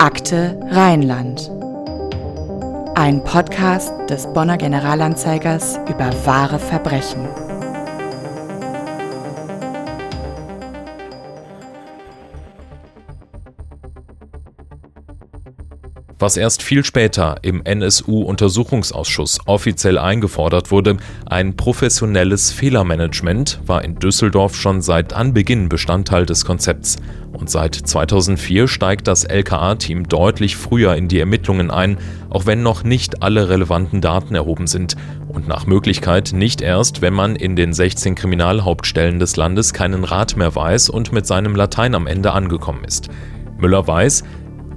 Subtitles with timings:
[0.00, 1.50] Akte Rheinland.
[2.94, 7.28] Ein Podcast des Bonner Generalanzeigers über wahre Verbrechen.
[16.20, 24.54] Was erst viel später im NSU-Untersuchungsausschuss offiziell eingefordert wurde, ein professionelles Fehlermanagement, war in Düsseldorf
[24.54, 26.96] schon seit Anbeginn Bestandteil des Konzepts.
[27.32, 31.96] Und seit 2004 steigt das LKA-Team deutlich früher in die Ermittlungen ein,
[32.28, 34.96] auch wenn noch nicht alle relevanten Daten erhoben sind.
[35.28, 40.36] Und nach Möglichkeit nicht erst, wenn man in den 16 Kriminalhauptstellen des Landes keinen Rat
[40.36, 43.08] mehr weiß und mit seinem Latein am Ende angekommen ist.
[43.60, 44.24] Müller weiß,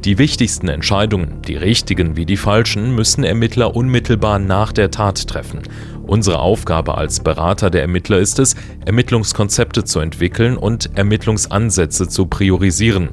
[0.06, 5.62] die wichtigsten Entscheidungen, die richtigen wie die falschen, müssen Ermittler unmittelbar nach der Tat treffen.
[6.06, 13.10] Unsere Aufgabe als Berater der Ermittler ist es, Ermittlungskonzepte zu entwickeln und Ermittlungsansätze zu priorisieren,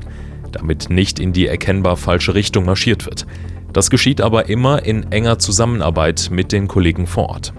[0.50, 3.26] damit nicht in die erkennbar falsche Richtung marschiert wird.
[3.72, 7.52] Das geschieht aber immer in enger Zusammenarbeit mit den Kollegen vor Ort.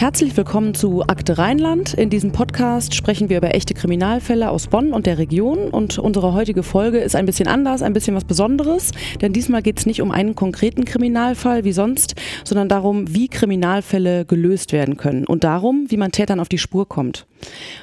[0.00, 1.92] Herzlich willkommen zu Akte Rheinland.
[1.92, 5.68] In diesem Podcast sprechen wir über echte Kriminalfälle aus Bonn und der Region.
[5.68, 8.92] Und unsere heutige Folge ist ein bisschen anders, ein bisschen was Besonderes.
[9.20, 14.24] Denn diesmal geht es nicht um einen konkreten Kriminalfall wie sonst, sondern darum, wie Kriminalfälle
[14.24, 17.26] gelöst werden können und darum, wie man Tätern auf die Spur kommt.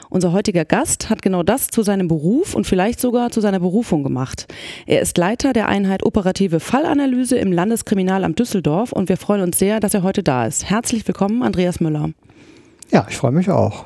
[0.09, 4.04] Unser heutiger Gast hat genau das zu seinem Beruf und vielleicht sogar zu seiner Berufung
[4.04, 4.48] gemacht.
[4.86, 9.80] Er ist Leiter der Einheit Operative Fallanalyse im Landeskriminalamt Düsseldorf und wir freuen uns sehr,
[9.80, 10.70] dass er heute da ist.
[10.70, 12.06] Herzlich willkommen, Andreas Müller.
[12.92, 13.86] Ja, ich freue mich auch.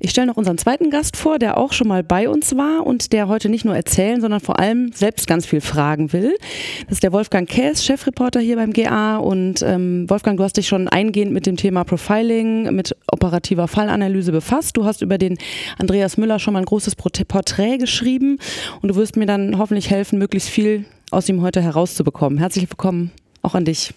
[0.00, 3.12] Ich stelle noch unseren zweiten Gast vor, der auch schon mal bei uns war und
[3.12, 6.36] der heute nicht nur erzählen, sondern vor allem selbst ganz viel fragen will.
[6.84, 9.16] Das ist der Wolfgang Käs, Chefreporter hier beim GA.
[9.16, 14.32] Und ähm, Wolfgang, du hast dich schon eingehend mit dem Thema Profiling, mit operativer Fallanalyse
[14.32, 14.76] befasst.
[14.76, 15.38] Du hast über den
[15.78, 18.38] Andreas Müller schon mal ein großes Porträt geschrieben
[18.82, 22.38] und du wirst mir dann hoffentlich helfen, möglichst viel aus ihm heute herauszubekommen.
[22.38, 23.10] Herzlich willkommen
[23.42, 23.94] auch an dich.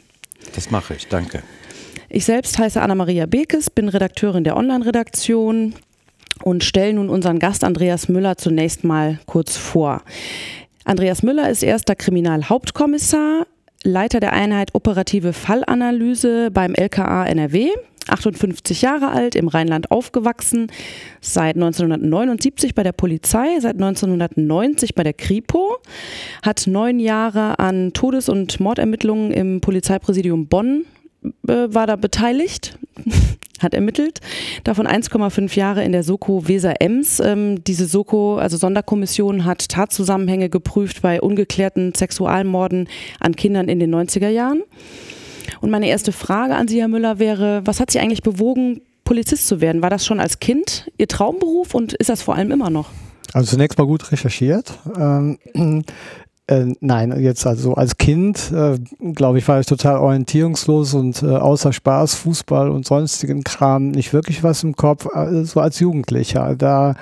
[0.55, 1.43] Das mache ich, danke.
[2.09, 5.73] Ich selbst heiße Anna-Maria Bekes, bin Redakteurin der Online-Redaktion
[6.41, 10.01] und stelle nun unseren Gast Andreas Müller zunächst mal kurz vor.
[10.85, 13.45] Andreas Müller ist erster Kriminalhauptkommissar,
[13.83, 17.71] Leiter der Einheit Operative Fallanalyse beim LKA NRW,
[18.07, 20.71] 58 Jahre alt, im Rheinland aufgewachsen,
[21.19, 25.75] seit 1979 bei der Polizei, seit 1990 bei der Kripo,
[26.41, 30.85] hat neun Jahre an Todes- und Mordermittlungen im Polizeipräsidium Bonn
[31.47, 32.77] äh, war da beteiligt,
[33.59, 34.19] hat ermittelt,
[34.63, 37.19] davon 1,5 Jahre in der Soko Weser-Ems.
[37.19, 42.87] Ähm, diese Soko, also Sonderkommission, hat Tatzusammenhänge geprüft bei ungeklärten Sexualmorden
[43.19, 44.61] an Kindern in den 90er Jahren.
[45.61, 49.47] Und meine erste Frage an Sie, Herr Müller, wäre, was hat Sie eigentlich bewogen, Polizist
[49.47, 49.81] zu werden?
[49.81, 52.89] War das schon als Kind Ihr Traumberuf und ist das vor allem immer noch?
[53.33, 54.73] Also zunächst mal gut recherchiert.
[56.47, 58.77] Äh, nein, jetzt also als Kind, äh,
[59.13, 64.13] glaube ich, war ich total orientierungslos und äh, außer Spaß, Fußball und sonstigen Kram nicht
[64.13, 65.07] wirklich was im Kopf.
[65.13, 66.95] Äh, so als Jugendlicher, da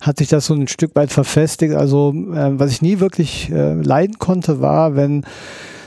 [0.00, 1.74] hat sich das so ein Stück weit verfestigt.
[1.74, 5.24] Also äh, was ich nie wirklich äh, leiden konnte, war, wenn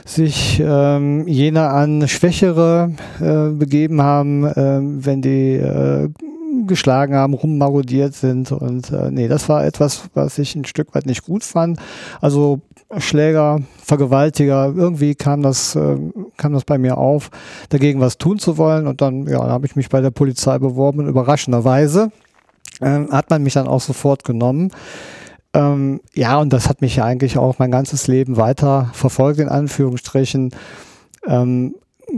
[0.06, 6.08] sich ähm, jene an Schwächere äh, begeben haben, äh, wenn die äh,
[6.66, 8.52] geschlagen haben, rummarodiert sind.
[8.52, 11.78] Und äh, nee, das war etwas, was ich ein Stück weit nicht gut fand.
[12.20, 12.60] Also
[12.98, 15.96] Schläger, Vergewaltiger, irgendwie kam das, äh,
[16.36, 17.30] kam das bei mir auf,
[17.68, 18.86] dagegen was tun zu wollen.
[18.86, 22.10] Und dann, ja, habe ich mich bei der Polizei beworben überraschenderweise
[22.80, 24.70] äh, hat man mich dann auch sofort genommen.
[25.54, 29.48] Ähm, ja, und das hat mich ja eigentlich auch mein ganzes Leben weiter verfolgt, in
[29.48, 30.50] Anführungsstrichen.
[31.26, 31.74] Ähm,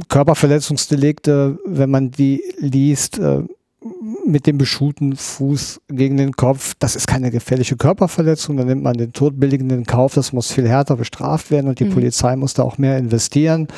[0.08, 3.42] Körperverletzungsdelikte, wenn man die liest, äh,
[4.26, 8.96] mit dem beschuhten Fuß gegen den Kopf, das ist keine gefährliche Körperverletzung, dann nimmt man
[8.96, 11.94] den todbilligenden Kauf, das muss viel härter bestraft werden und die mhm.
[11.94, 13.68] Polizei muss da auch mehr investieren.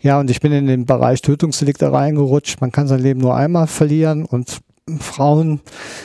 [0.00, 2.60] Ja, und ich bin in den Bereich Tötungsdelikte reingerutscht.
[2.60, 4.60] Man kann sein Leben nur einmal verlieren und
[4.98, 5.60] Frauen,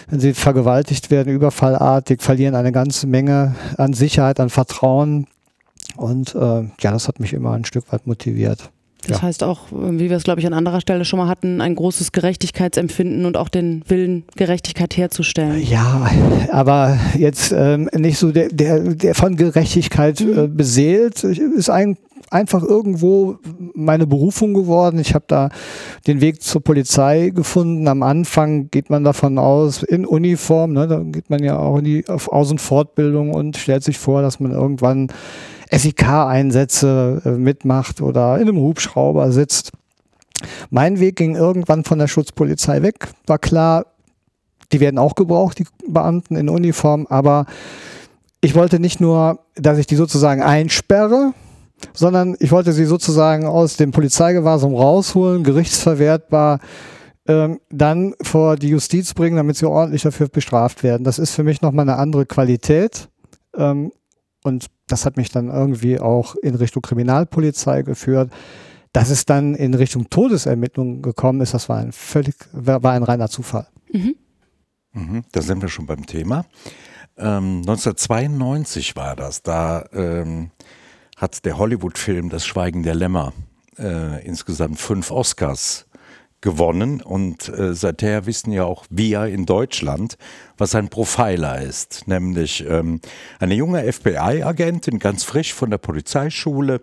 [0.09, 5.25] wenn sie vergewaltigt werden, überfallartig, verlieren eine ganze Menge an Sicherheit, an Vertrauen.
[5.95, 8.69] Und äh, ja, das hat mich immer ein Stück weit motiviert.
[9.05, 9.23] Das ja.
[9.23, 12.11] heißt auch, wie wir es, glaube ich, an anderer Stelle schon mal hatten, ein großes
[12.11, 15.61] Gerechtigkeitsempfinden und auch den Willen, Gerechtigkeit herzustellen.
[15.61, 16.09] Ja,
[16.51, 21.97] aber jetzt ähm, nicht so der, der, der von Gerechtigkeit äh, beseelt, ist ein,
[22.29, 23.37] einfach irgendwo
[23.73, 24.99] meine Berufung geworden.
[24.99, 25.49] Ich habe da
[26.07, 27.87] den Weg zur Polizei gefunden.
[27.87, 31.85] Am Anfang geht man davon aus, in Uniform, ne, da geht man ja auch in
[31.85, 35.09] die Aus- und Fortbildung und stellt sich vor, dass man irgendwann
[35.71, 39.71] SIK-Einsätze äh, mitmacht oder in einem Hubschrauber sitzt.
[40.69, 43.09] Mein Weg ging irgendwann von der Schutzpolizei weg.
[43.25, 43.85] War klar,
[44.71, 47.45] die werden auch gebraucht, die Beamten in Uniform, aber
[48.41, 51.33] ich wollte nicht nur, dass ich die sozusagen einsperre,
[51.93, 56.59] sondern ich wollte sie sozusagen aus dem Polizeigewahrsam rausholen, gerichtsverwertbar,
[57.27, 61.03] ähm, dann vor die Justiz bringen, damit sie ordentlich dafür bestraft werden.
[61.03, 63.09] Das ist für mich nochmal eine andere Qualität.
[63.55, 63.91] Ähm,
[64.43, 68.31] und das hat mich dann irgendwie auch in Richtung Kriminalpolizei geführt.
[68.93, 73.29] Dass es dann in Richtung Todesermittlungen gekommen ist, das war ein völlig, war ein reiner
[73.29, 73.67] Zufall.
[73.91, 74.15] Mhm.
[74.93, 76.45] Mhm, da sind wir schon beim Thema.
[77.17, 79.43] Ähm, 1992 war das.
[79.43, 80.51] Da ähm,
[81.17, 83.33] hat der Hollywood-Film Das Schweigen der Lämmer
[83.77, 85.86] äh, insgesamt fünf Oscars
[86.41, 90.17] gewonnen und äh, seither wissen ja auch wir in Deutschland,
[90.57, 93.01] was ein Profiler ist, nämlich ähm,
[93.39, 96.81] eine junge FBI-Agentin, ganz frisch von der Polizeischule,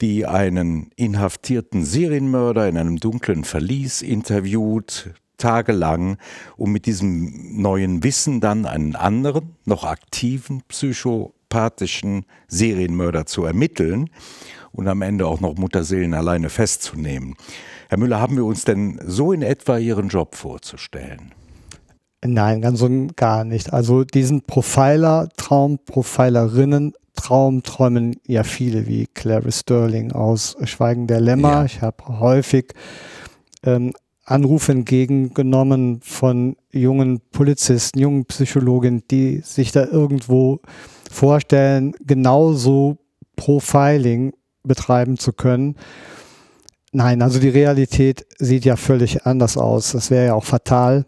[0.00, 6.18] die einen inhaftierten Serienmörder in einem dunklen Verlies interviewt, tagelang,
[6.56, 14.10] um mit diesem neuen Wissen dann einen anderen, noch aktiven psychopathischen Serienmörder zu ermitteln
[14.72, 17.34] und am Ende auch noch Mutterseelen alleine festzunehmen.
[17.88, 21.32] Herr Müller, haben wir uns denn so in etwa Ihren Job vorzustellen?
[22.24, 23.72] Nein, ganz und gar nicht.
[23.72, 31.52] Also diesen Profiler, Traumprofilerinnen, Traum träumen ja viele, wie Clary Sterling aus Schweigen der Lämmer.
[31.52, 31.64] Ja.
[31.64, 32.72] Ich habe häufig
[33.64, 33.92] ähm,
[34.24, 40.60] Anrufe entgegengenommen von jungen Polizisten, jungen Psychologen, die sich da irgendwo
[41.10, 42.98] vorstellen, genauso
[43.36, 44.32] Profiling
[44.64, 45.76] betreiben zu können.
[46.96, 49.92] Nein, also die Realität sieht ja völlig anders aus.
[49.92, 51.04] Das wäre ja auch fatal.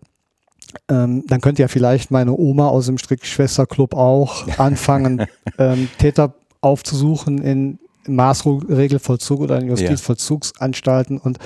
[0.90, 5.24] Ähm, dann könnte ja vielleicht meine Oma aus dem Strickschwesterclub auch anfangen,
[5.56, 11.38] ähm, Täter aufzusuchen in Maßregelvollzug oder in Justizvollzugsanstalten und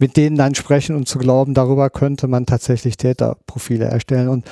[0.00, 4.30] mit denen dann sprechen und zu glauben, darüber könnte man tatsächlich Täterprofile erstellen.
[4.30, 4.46] Und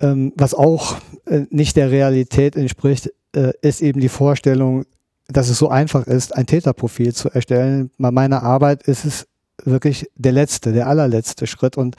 [0.00, 0.96] ähm, was auch
[1.26, 4.86] äh, nicht der Realität entspricht, äh, ist eben die Vorstellung,
[5.28, 7.90] dass es so einfach ist, ein Täterprofil zu erstellen.
[7.98, 9.26] Bei meiner Arbeit ist es
[9.64, 11.96] wirklich der letzte, der allerletzte Schritt und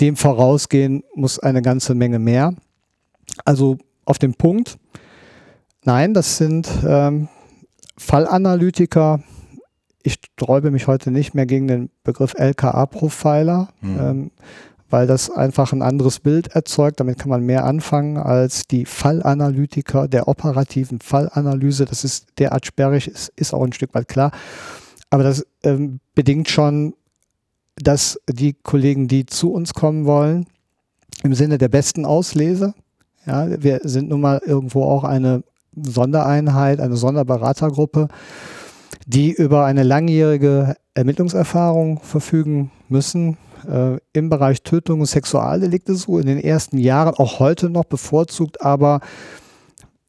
[0.00, 2.54] dem vorausgehen muss eine ganze Menge mehr.
[3.44, 4.78] Also auf dem Punkt,
[5.84, 7.28] nein, das sind ähm,
[7.96, 9.22] Fallanalytiker.
[10.02, 13.68] Ich sträube mich heute nicht mehr gegen den Begriff LKA-Profiler.
[13.80, 14.00] Mhm.
[14.00, 14.30] Ähm,
[14.94, 17.00] weil das einfach ein anderes Bild erzeugt.
[17.00, 21.84] Damit kann man mehr anfangen als die Fallanalytiker der operativen Fallanalyse.
[21.84, 24.30] Das ist derart sperrig, ist, ist auch ein Stück weit klar.
[25.10, 26.94] Aber das ähm, bedingt schon,
[27.74, 30.46] dass die Kollegen, die zu uns kommen wollen,
[31.24, 32.72] im Sinne der besten Auslese,
[33.26, 35.42] ja, wir sind nun mal irgendwo auch eine
[35.74, 38.06] Sondereinheit, eine Sonderberatergruppe,
[39.06, 43.38] die über eine langjährige Ermittlungserfahrung verfügen müssen,
[43.68, 48.60] äh, im Bereich Tötung und Sexualdelikte so in den ersten Jahren, auch heute noch bevorzugt,
[48.62, 49.00] aber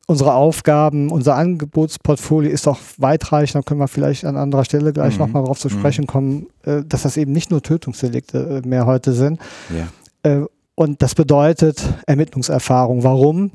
[0.07, 5.15] unsere Aufgaben, unser Angebotsportfolio ist auch weitreichend, da können wir vielleicht an anderer Stelle gleich
[5.15, 5.21] mhm.
[5.21, 5.79] nochmal darauf zu mhm.
[5.79, 9.39] sprechen kommen, äh, dass das eben nicht nur Tötungsdelikte äh, mehr heute sind.
[9.69, 9.87] Ja.
[10.29, 13.03] Äh, und das bedeutet Ermittlungserfahrung.
[13.03, 13.51] Warum?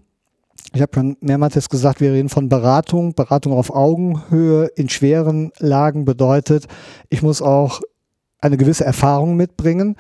[0.73, 3.15] Ich habe schon mehrmals gesagt, wir reden von Beratung.
[3.15, 6.67] Beratung auf Augenhöhe in schweren Lagen bedeutet,
[7.09, 7.81] ich muss auch
[8.41, 9.97] eine gewisse Erfahrung mitbringen,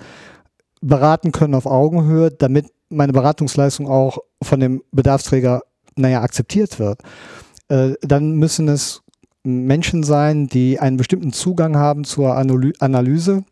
[0.81, 5.63] beraten können auf Augenhöhe, damit meine Beratungsleistung auch von dem Bedarfsträger,
[5.97, 7.03] naja, akzeptiert wird.
[7.69, 9.03] Äh, dann müssen es
[9.43, 13.45] Menschen sein, die einen bestimmten Zugang haben zur Analyse.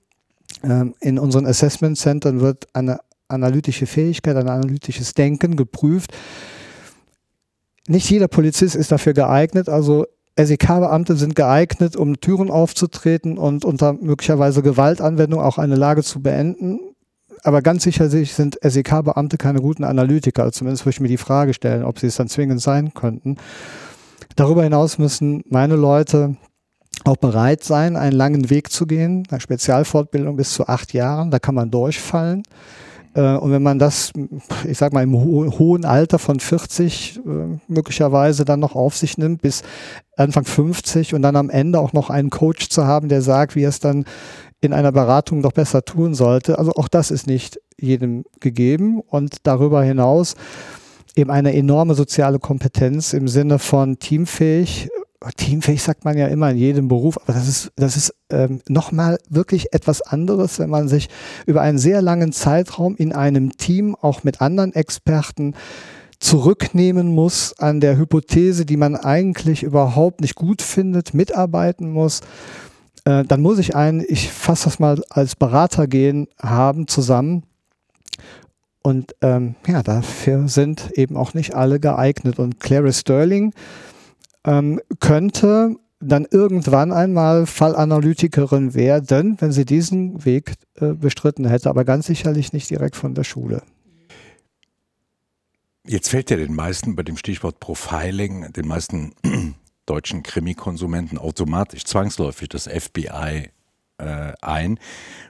[0.63, 6.13] Ähm, in unseren Assessment Centern wird eine analytische Fähigkeit, ein analytisches Denken geprüft.
[7.87, 10.07] Nicht jeder Polizist ist dafür geeignet, also
[10.39, 16.79] SEK-Beamte sind geeignet, um Türen aufzutreten und unter möglicherweise Gewaltanwendung auch eine Lage zu beenden.
[17.43, 20.45] Aber ganz sicher sind SEK-Beamte keine guten Analytiker.
[20.45, 23.37] Also zumindest würde ich mir die Frage stellen, ob sie es dann zwingend sein könnten.
[24.37, 26.37] Darüber hinaus müssen meine Leute
[27.05, 29.25] auch bereit sein, einen langen Weg zu gehen.
[29.31, 32.45] Eine Spezialfortbildung bis zu acht Jahren, da kann man durchfallen.
[33.15, 34.13] Äh, und wenn man das,
[34.65, 39.19] ich sag mal, im ho hohen Alter von 40 äh, möglicherweise dann noch auf sich
[39.19, 39.63] nimmt, bis
[40.17, 43.63] Anfang 50 und dann am Ende auch noch einen Coach zu haben, der sagt, wie
[43.63, 44.05] er es dann
[44.61, 46.59] in einer Beratung doch besser tun sollte.
[46.59, 50.35] Also auch das ist nicht jedem gegeben und darüber hinaus
[51.15, 54.89] eben eine enorme soziale Kompetenz im Sinne von teamfähig,
[55.37, 59.19] teamfähig sagt man ja immer in jedem Beruf, aber das ist, das ist ähm, nochmal
[59.29, 61.09] wirklich etwas anderes, wenn man sich
[61.47, 65.55] über einen sehr langen Zeitraum in einem Team auch mit anderen Experten
[66.21, 72.21] zurücknehmen muss an der Hypothese, die man eigentlich überhaupt nicht gut findet, mitarbeiten muss.
[73.05, 77.45] Äh, dann muss ich einen, ich fasse das mal als Berater gehen, haben zusammen
[78.83, 82.39] Und ähm, ja, dafür sind eben auch nicht alle geeignet.
[82.39, 83.53] Und Clary Sterling
[84.45, 91.85] ähm, könnte dann irgendwann einmal Fallanalytikerin werden, wenn sie diesen Weg äh, bestritten hätte, aber
[91.85, 93.63] ganz sicherlich nicht direkt von der Schule.
[95.85, 99.15] Jetzt fällt ja den meisten bei dem Stichwort Profiling, den meisten
[99.87, 103.51] deutschen Krimikonsumenten automatisch zwangsläufig das FBI
[103.97, 104.79] äh, ein.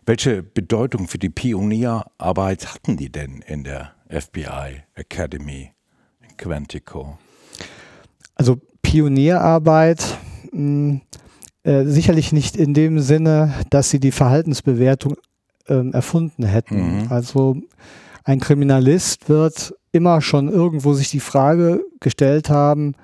[0.04, 5.72] Welche Bedeutung für die Pionierarbeit hatten die denn in der FBI Academy
[6.20, 7.18] in Quantico?
[8.34, 10.18] Also Pionierarbeit
[10.52, 11.00] mh, hm,
[11.64, 15.16] äh, sicherlich nicht in dem Sinne, dass sie die Verhaltensbewertung
[15.66, 17.02] äh, erfunden hätten.
[17.02, 17.06] Mhm.
[17.11, 17.56] Also
[18.25, 22.94] ein Kriminalist wird immer schon irgendwo sich die Frage gestellt haben,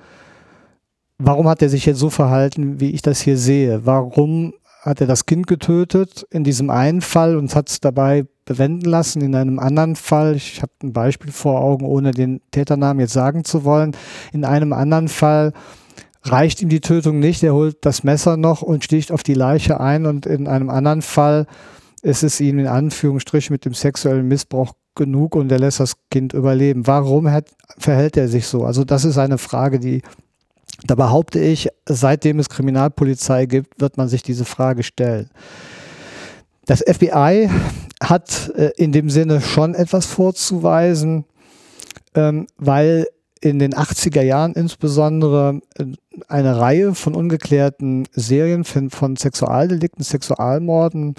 [1.19, 3.85] warum hat er sich jetzt so verhalten, wie ich das hier sehe?
[3.85, 4.55] Warum
[4.85, 9.23] hat er das Kind getötet in diesem einen Fall und hat es dabei bewenden lassen.
[9.23, 13.45] In einem anderen Fall, ich habe ein Beispiel vor Augen, ohne den Täternamen jetzt sagen
[13.45, 13.97] zu wollen,
[14.33, 15.55] in einem anderen Fall
[16.23, 19.81] reicht ihm die Tötung nicht, er holt das Messer noch und sticht auf die Leiche
[19.81, 21.47] ein und in einem anderen Fall
[22.03, 26.35] ist es ihm in Anführungsstrichen mit dem sexuellen Missbrauch genug und er lässt das Kind
[26.35, 26.87] überleben.
[26.87, 27.49] Warum hat,
[27.79, 28.65] verhält er sich so?
[28.65, 30.03] Also das ist eine Frage, die
[30.87, 35.31] da behaupte ich, seitdem es Kriminalpolizei gibt, wird man sich diese Frage stellen.
[36.67, 37.51] Das FBI
[38.03, 41.25] hat äh, in dem Sinne schon etwas vorzuweisen,
[42.15, 43.07] ähm, weil
[43.41, 45.85] in den 80er Jahren insbesondere äh,
[46.29, 51.15] eine Reihe von ungeklärten Serien von, von Sexualdelikten, Sexualmorden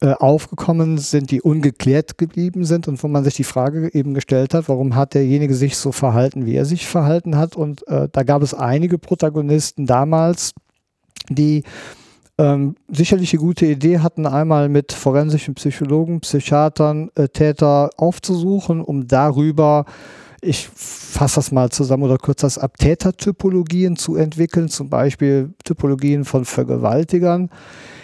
[0.00, 4.52] äh, aufgekommen sind, die ungeklärt geblieben sind und wo man sich die Frage eben gestellt
[4.52, 7.56] hat, warum hat derjenige sich so verhalten, wie er sich verhalten hat.
[7.56, 10.52] Und äh, da gab es einige Protagonisten damals,
[11.30, 11.64] die
[12.38, 19.08] ähm, sicherlich eine gute Idee hatten, einmal mit forensischen Psychologen, Psychiatern, äh, Täter aufzusuchen, um
[19.08, 19.86] darüber
[20.42, 26.24] ich fasse das mal zusammen oder kurz das ab, Tätertypologien zu entwickeln, zum Beispiel Typologien
[26.24, 27.50] von Vergewaltigern,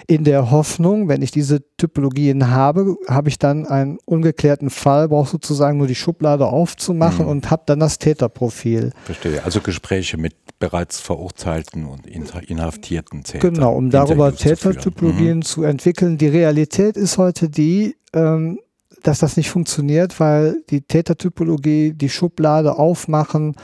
[0.07, 5.31] in der Hoffnung, wenn ich diese Typologien habe, habe ich dann einen ungeklärten Fall, brauche
[5.31, 7.31] sozusagen nur die Schublade aufzumachen mhm.
[7.31, 8.93] und habe dann das Täterprofil.
[9.05, 9.45] Verstehe.
[9.45, 13.55] Also Gespräche mit bereits verurteilten und inhaftierten Tätern.
[13.55, 15.43] Genau, um darüber Tätertypologien mhm.
[15.43, 16.19] zu entwickeln.
[16.19, 18.61] Die Realität ist heute die, ähm,
[19.03, 23.57] dass das nicht funktioniert, weil die Tätertypologie die Schublade aufmachen,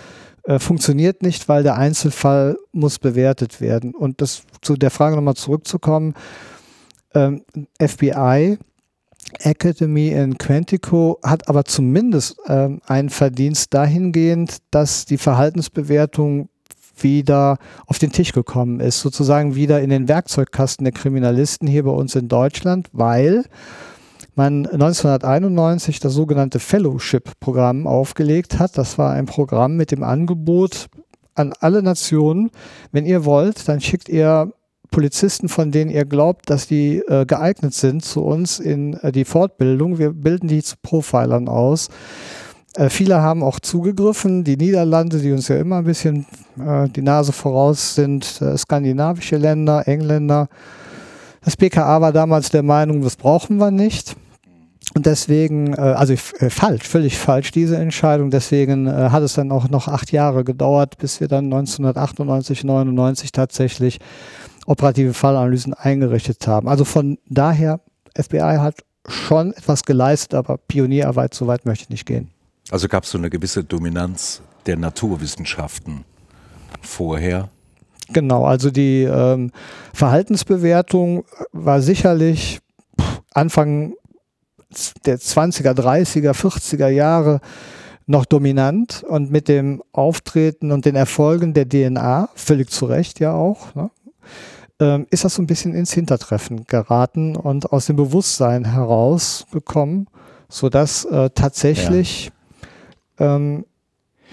[0.49, 3.95] äh, funktioniert nicht, weil der Einzelfall muss bewertet werden.
[3.95, 6.15] Und das zu der Frage nochmal zurückzukommen,
[7.15, 7.43] ähm,
[7.79, 8.57] FBI
[9.41, 16.49] Academy in Quantico hat aber zumindest ähm, einen Verdienst dahingehend, dass die Verhaltensbewertung
[16.97, 21.91] wieder auf den Tisch gekommen ist, sozusagen wieder in den Werkzeugkasten der Kriminalisten hier bei
[21.91, 23.45] uns in Deutschland, weil
[24.39, 28.79] man 1991 das sogenannte Fellowship-Programm aufgelegt hat.
[28.79, 30.87] Das war ein Programm mit dem Angebot
[31.35, 32.51] an alle Nationen,
[32.93, 34.53] wenn ihr wollt, dann schickt ihr
[34.91, 39.25] Polizisten, von denen ihr glaubt, dass die äh, geeignet sind zu uns in äh, die
[39.25, 39.99] Fortbildung.
[39.99, 41.89] Wir bilden die zu Profilern aus.
[42.75, 44.45] Äh, viele haben auch zugegriffen.
[44.45, 46.27] Die Niederlande, die uns ja immer ein bisschen
[46.59, 50.49] äh, die Nase voraus sind, äh, skandinavische Länder, Engländer.
[51.45, 54.17] Das BKA war damals der Meinung, das brauchen wir nicht.
[54.95, 58.31] Und deswegen, äh, also äh, falsch, völlig falsch diese Entscheidung.
[58.31, 63.33] Deswegen äh, hat es dann auch noch acht Jahre gedauert, bis wir dann 1998, 99
[63.33, 63.99] tatsächlich
[64.67, 66.69] operative Fallanalysen eingerichtet haben.
[66.69, 67.81] Also von daher,
[68.17, 72.31] FBI hat schon etwas geleistet, aber Pionierarbeit, so weit möchte ich nicht gehen.
[72.71, 76.05] Also gab es so eine gewisse Dominanz der Naturwissenschaften
[76.83, 77.49] vorher?
[78.11, 79.53] Genau, also die ähm,
[79.93, 82.61] Verhaltensbewertung war sicherlich
[83.33, 83.95] Anfang
[85.05, 87.41] der 20er, 30er, 40er Jahre
[88.07, 93.33] noch dominant und mit dem Auftreten und den Erfolgen der DNA, völlig zu Recht ja
[93.33, 93.91] auch, ne,
[94.81, 100.09] ähm, ist das so ein bisschen ins Hintertreffen geraten und aus dem Bewusstsein herausgekommen,
[100.49, 102.31] sodass äh, tatsächlich
[103.19, 103.37] ja.
[103.37, 103.67] ähm,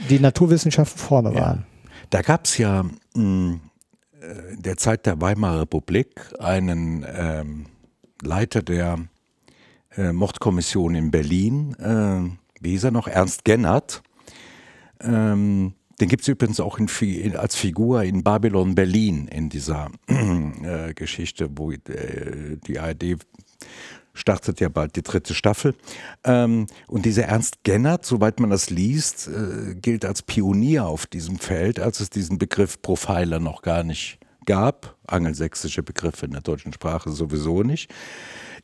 [0.10, 1.42] die Naturwissenschaften vorne ja.
[1.42, 1.66] waren.
[2.12, 3.60] Da gab es ja mh, hm,
[4.22, 7.66] äh, in der Zeit der Weimarer Republik einen ähm,
[8.22, 9.00] Leiter der
[9.98, 14.02] äh, Mordkommission in Berlin, äh, wie hieß er noch, Ernst Gennert.
[15.02, 19.90] Ähm, den gibt es übrigens auch in, in, als Figur in Babylon Berlin in dieser
[20.08, 21.80] äh, Geschichte, wo äh,
[22.68, 23.18] die ARD
[24.14, 25.76] startet ja bald die dritte Staffel.
[26.24, 31.40] Ähm, und dieser Ernst Gennert, soweit man das liest, äh, gilt als Pionier auf diesem
[31.40, 34.98] Feld, als es diesen Begriff Profiler noch gar nicht gab.
[35.08, 37.92] Angelsächsische Begriffe in der deutschen Sprache sowieso nicht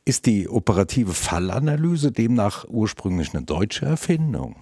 [0.04, 4.56] Ist die operative Fallanalyse demnach ursprünglich eine deutsche Erfindung?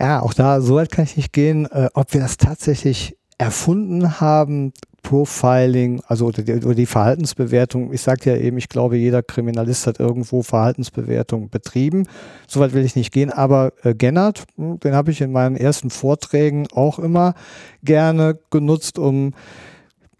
[0.00, 4.20] Ja, auch da, so weit kann ich nicht gehen, äh, ob wir das tatsächlich erfunden
[4.20, 7.92] haben, Profiling, also oder die, oder die Verhaltensbewertung.
[7.92, 12.06] Ich sagte ja eben, ich glaube, jeder Kriminalist hat irgendwo Verhaltensbewertung betrieben.
[12.48, 15.90] Soweit will ich nicht gehen, aber äh, Gennard, hm, den habe ich in meinen ersten
[15.90, 17.34] Vorträgen auch immer
[17.82, 19.34] gerne genutzt, um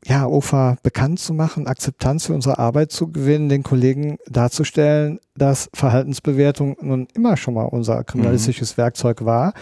[0.07, 5.69] ja, OFA bekannt zu machen, Akzeptanz für unsere Arbeit zu gewinnen, den Kollegen darzustellen, dass
[5.75, 8.83] Verhaltensbewertung nun immer schon mal unser kriminalistisches mhm.
[8.83, 9.53] Werkzeug war.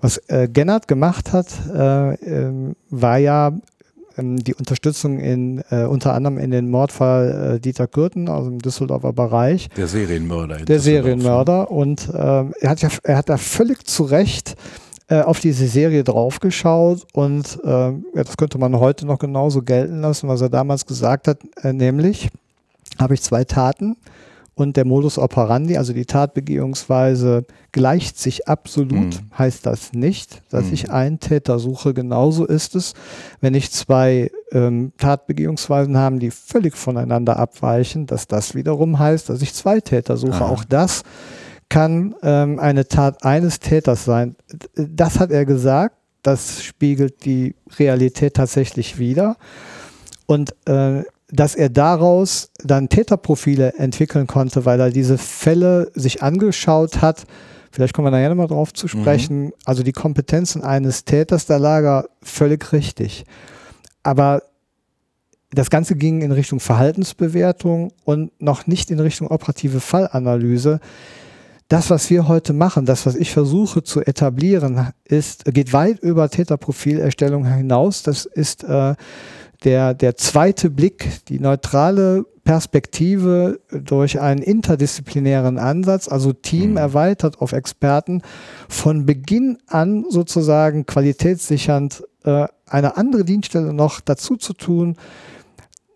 [0.00, 3.52] Was äh, Gennard gemacht hat, äh, äh, war ja
[4.16, 8.58] ähm, die Unterstützung in äh, unter anderem in den Mordfall äh, Dieter Kürten aus dem
[8.58, 9.68] Düsseldorfer Bereich.
[9.76, 10.56] Der Serienmörder.
[10.58, 11.70] Der Serienmörder.
[11.70, 14.54] Und ähm, er hat ja, er hat da völlig zu Recht
[15.08, 20.00] äh, auf diese Serie draufgeschaut und äh, ja, das könnte man heute noch genauso gelten
[20.00, 22.28] lassen, was er damals gesagt hat, äh, nämlich
[22.98, 23.96] habe ich zwei Taten
[24.58, 29.30] und der Modus operandi, also die Tatbegehungsweise, gleicht sich absolut, mhm.
[29.38, 30.72] heißt das nicht, dass mhm.
[30.72, 31.94] ich einen Täter suche.
[31.94, 32.94] Genauso ist es,
[33.40, 39.42] wenn ich zwei ähm, Tatbegehungsweisen habe, die völlig voneinander abweichen, dass das wiederum heißt, dass
[39.42, 40.44] ich zwei Täter suche.
[40.44, 40.48] Aha.
[40.48, 41.02] Auch das
[41.68, 44.36] kann ähm, eine Tat eines Täters sein.
[44.74, 45.96] Das hat er gesagt.
[46.22, 49.36] Das spiegelt die Realität tatsächlich wider.
[50.26, 57.02] Und äh, dass er daraus dann Täterprofile entwickeln konnte, weil er diese Fälle sich angeschaut
[57.02, 57.24] hat.
[57.70, 59.46] Vielleicht kommen wir nachher nochmal drauf zu sprechen.
[59.46, 59.52] Mhm.
[59.66, 63.24] Also die Kompetenzen eines Täters, da lag er völlig richtig.
[64.02, 64.42] Aber
[65.50, 70.80] das Ganze ging in Richtung Verhaltensbewertung und noch nicht in Richtung operative Fallanalyse.
[71.68, 76.30] Das, was wir heute machen, das, was ich versuche zu etablieren, ist, geht weit über
[76.30, 78.02] Täterprofilerstellung hinaus.
[78.02, 78.94] Das ist äh,
[79.64, 86.76] der, der zweite Blick, die neutrale Perspektive durch einen interdisziplinären Ansatz, also Team mhm.
[86.78, 88.22] erweitert auf Experten,
[88.70, 94.96] von Beginn an sozusagen qualitätssichernd äh, eine andere Dienststelle noch dazu zu tun.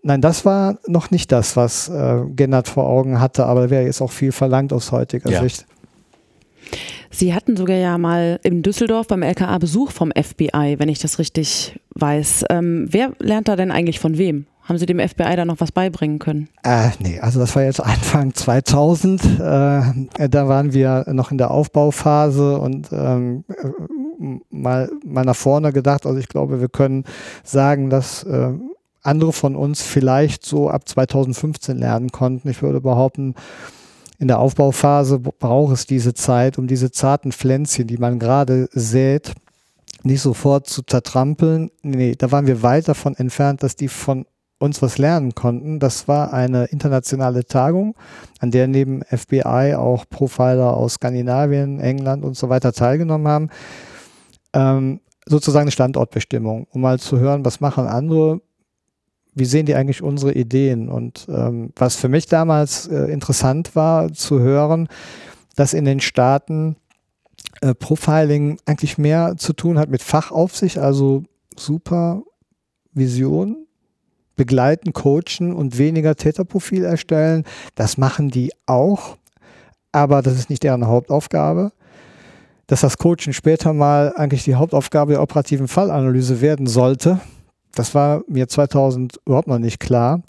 [0.02, 4.00] Nein, das war noch nicht das, was äh, Gennard vor Augen hatte, aber wäre jetzt
[4.00, 5.42] auch viel verlangt aus heutiger ja.
[5.42, 5.66] Sicht.
[7.10, 11.18] Sie hatten sogar ja mal in Düsseldorf beim LKA Besuch vom FBI, wenn ich das
[11.18, 12.46] richtig weiß.
[12.50, 14.46] Ähm, wer lernt da denn eigentlich von wem?
[14.62, 16.48] Haben Sie dem FBI da noch was beibringen können?
[16.62, 19.22] Äh, nee, also das war jetzt Anfang 2000.
[19.24, 23.44] Äh, da waren wir noch in der Aufbauphase und ähm,
[24.50, 26.06] mal, mal nach vorne gedacht.
[26.06, 27.04] Also ich glaube, wir können
[27.42, 28.52] sagen, dass äh,
[29.02, 32.48] andere von uns vielleicht so ab 2015 lernen konnten.
[32.48, 33.34] Ich würde behaupten,
[34.18, 39.32] in der Aufbauphase braucht es diese Zeit, um diese zarten Pflänzchen, die man gerade sät,
[40.04, 41.70] nicht sofort zu zertrampeln.
[41.82, 44.26] Nee, da waren wir weit davon entfernt, dass die von
[44.58, 45.80] uns was lernen konnten.
[45.80, 47.96] Das war eine internationale Tagung,
[48.38, 53.50] an der neben FBI auch Profiler aus Skandinavien, England und so weiter teilgenommen haben.
[54.52, 58.40] Ähm, sozusagen eine Standortbestimmung, um mal zu hören, was machen andere
[59.34, 60.88] wie sehen die eigentlich unsere Ideen?
[60.88, 64.88] Und ähm, was für mich damals äh, interessant war zu hören,
[65.56, 66.76] dass in den Staaten
[67.60, 71.24] äh, Profiling eigentlich mehr zu tun hat mit Fachaufsicht, also
[71.56, 73.66] Supervision,
[74.36, 77.44] begleiten, coachen und weniger Täterprofil erstellen.
[77.74, 79.16] Das machen die auch,
[79.92, 81.72] aber das ist nicht deren Hauptaufgabe.
[82.66, 87.20] Dass das Coaching später mal eigentlich die Hauptaufgabe der operativen Fallanalyse werden sollte,
[87.74, 90.22] das war mir 2000 überhaupt noch nicht klar.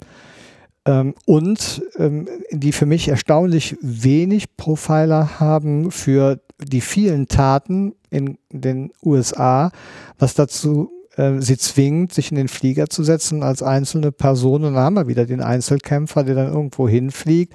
[0.86, 8.38] Ähm, und ähm, die für mich erstaunlich wenig Profiler haben für die vielen Taten in
[8.50, 9.70] den USA,
[10.18, 14.64] was dazu äh, sie zwingt, sich in den Flieger zu setzen als einzelne Person.
[14.64, 17.54] Und dann haben wir wieder den Einzelkämpfer, der dann irgendwo hinfliegt,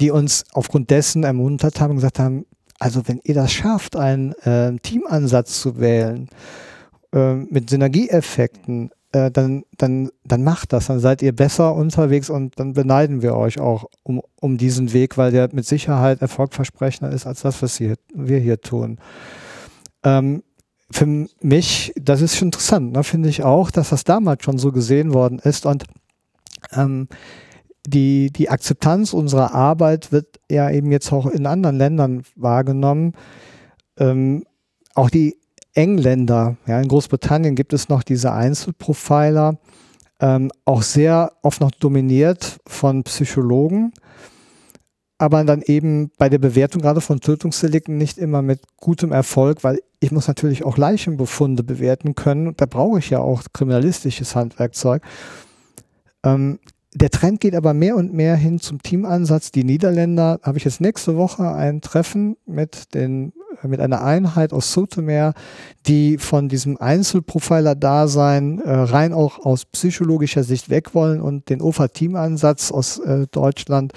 [0.00, 2.44] die uns aufgrund dessen ermuntert haben und gesagt haben,
[2.80, 6.28] also wenn ihr das schafft, einen äh, Teamansatz zu wählen,
[7.12, 12.58] äh, mit Synergieeffekten, äh, dann, dann, dann macht das, dann seid ihr besser unterwegs und
[12.58, 17.26] dann beneiden wir euch auch um, um diesen Weg, weil der mit Sicherheit erfolgversprechender ist
[17.26, 18.98] als das, was wir, wir hier tun.
[20.04, 20.42] Ähm,
[20.90, 24.72] für mich, das ist schon interessant, ne, finde ich auch, dass das damals schon so
[24.72, 25.84] gesehen worden ist und
[26.72, 27.08] ähm,
[27.86, 33.14] die, die Akzeptanz unserer Arbeit wird ja eben jetzt auch in anderen Ländern wahrgenommen.
[33.98, 34.44] Ähm,
[34.94, 35.38] auch die
[35.78, 39.58] Engländer, ja, in Großbritannien gibt es noch diese Einzelprofiler,
[40.18, 43.92] ähm, auch sehr oft noch dominiert von Psychologen,
[45.18, 49.80] aber dann eben bei der Bewertung gerade von Tötungsdelikten nicht immer mit gutem Erfolg, weil
[50.00, 52.54] ich muss natürlich auch Leichenbefunde bewerten können.
[52.56, 55.02] Da brauche ich ja auch kriminalistisches Handwerkzeug.
[56.24, 56.58] Ähm,
[56.92, 59.52] der Trend geht aber mehr und mehr hin zum Teamansatz.
[59.52, 64.72] Die Niederländer habe ich jetzt nächste Woche ein Treffen mit den mit einer Einheit aus
[64.72, 65.34] Sotomayor,
[65.86, 72.70] die von diesem Einzelprofiler-Dasein äh, rein auch aus psychologischer Sicht weg wollen und den OFA-Teamansatz
[72.70, 73.92] aus äh, Deutschland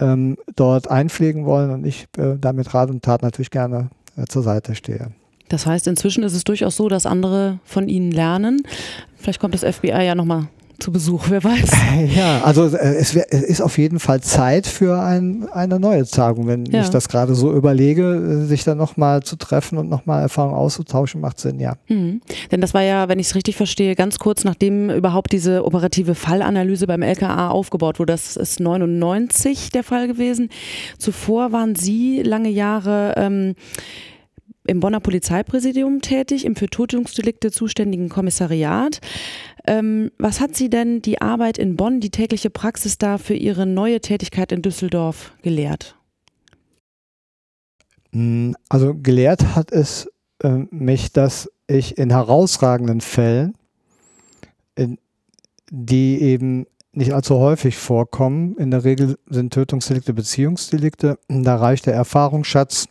[0.00, 4.42] ähm, dort einpflegen wollen und ich äh, damit Rat und Tat natürlich gerne äh, zur
[4.42, 5.12] Seite stehe.
[5.48, 8.62] Das heißt, inzwischen ist es durchaus so, dass andere von Ihnen lernen.
[9.16, 10.48] Vielleicht kommt das FBI ja nochmal
[10.78, 11.70] zu Besuch, wer weiß.
[12.14, 16.06] Ja, also äh, es, wär, es, ist auf jeden Fall Zeit für ein, eine neue
[16.06, 16.46] Tagung.
[16.46, 16.82] Wenn ja.
[16.82, 21.20] ich das gerade so überlege, äh, sich dann nochmal zu treffen und nochmal Erfahrungen auszutauschen,
[21.20, 21.76] macht Sinn, ja.
[21.88, 22.20] Mhm.
[22.50, 26.14] Denn das war ja, wenn ich es richtig verstehe, ganz kurz nachdem überhaupt diese operative
[26.14, 28.12] Fallanalyse beim LKA aufgebaut wurde.
[28.12, 30.48] Das ist 99 der Fall gewesen.
[30.98, 33.54] Zuvor waren Sie lange Jahre ähm,
[34.68, 39.00] im Bonner Polizeipräsidium tätig, im für Tötungsdelikte zuständigen Kommissariat.
[39.66, 43.66] Ähm, was hat Sie denn die Arbeit in Bonn, die tägliche Praxis da für Ihre
[43.66, 45.96] neue Tätigkeit in Düsseldorf gelehrt?
[48.12, 50.10] Mm, also gelehrt hat es
[50.42, 53.54] äh, mich, dass ich in herausragenden Fällen,
[54.74, 54.98] in,
[55.70, 61.94] die eben nicht allzu häufig vorkommen, in der Regel sind Tötungsdelikte Beziehungsdelikte, da reicht der
[61.94, 62.88] Erfahrungsschatz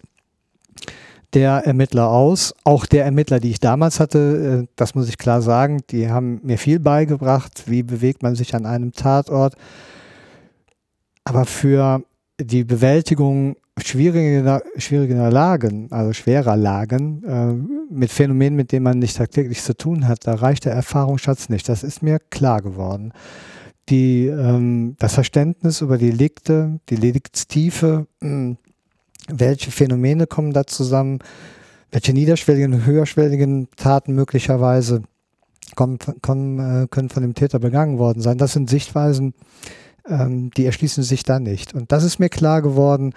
[1.33, 2.53] der Ermittler aus.
[2.63, 6.39] Auch der Ermittler, die ich damals hatte, äh, das muss ich klar sagen, die haben
[6.43, 9.55] mir viel beigebracht, wie bewegt man sich an einem Tatort.
[11.23, 12.03] Aber für
[12.39, 19.17] die Bewältigung schwieriger, schwieriger Lagen, also schwerer Lagen, äh, mit Phänomenen, mit denen man nicht
[19.17, 21.67] tagtäglich zu tun hat, da reicht der Erfahrungsschatz nicht.
[21.69, 23.11] Das ist mir klar geworden.
[23.89, 28.07] Die, ähm, das Verständnis über Delikte, die Deliktstiefe,
[29.27, 31.19] welche Phänomene kommen da zusammen,
[31.91, 35.03] welche niederschwelligen und höherschwelligen Taten möglicherweise
[35.75, 38.37] kommen, kommen, äh, können von dem Täter begangen worden sein.
[38.37, 39.33] Das sind Sichtweisen,
[40.07, 41.73] ähm, die erschließen sich da nicht.
[41.73, 43.13] Und das ist mir klar geworden,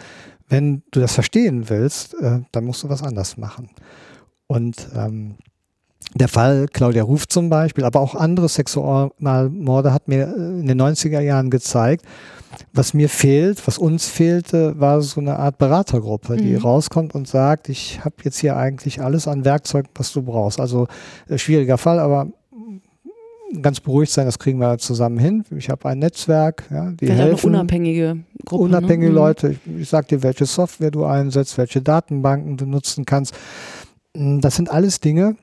[0.49, 3.70] wenn du das verstehen willst, äh, dann musst du was anders machen.
[4.46, 5.37] Und ähm,
[6.14, 10.81] der Fall Claudia Ruf zum Beispiel, aber auch andere Sexualmorde hat mir äh, in den
[10.81, 12.05] 90er Jahren gezeigt,
[12.72, 16.62] was mir fehlt, was uns fehlte, war so eine Art Beratergruppe, die mhm.
[16.62, 20.60] rauskommt und sagt, ich habe jetzt hier eigentlich alles an Werkzeug, was du brauchst.
[20.60, 20.86] Also
[21.28, 22.28] äh, schwieriger Fall, aber
[23.62, 25.44] ganz beruhigt sein, das kriegen wir zusammen hin.
[25.56, 27.46] Ich habe ein Netzwerk, ja, die Vielleicht helfen.
[27.50, 28.64] unabhängige Gruppen.
[28.64, 29.14] Unabhängige ne?
[29.14, 29.50] Leute.
[29.50, 33.34] Ich, ich sage dir, welche Software du einsetzt, welche Datenbanken du nutzen kannst.
[34.12, 35.36] Das sind alles Dinge,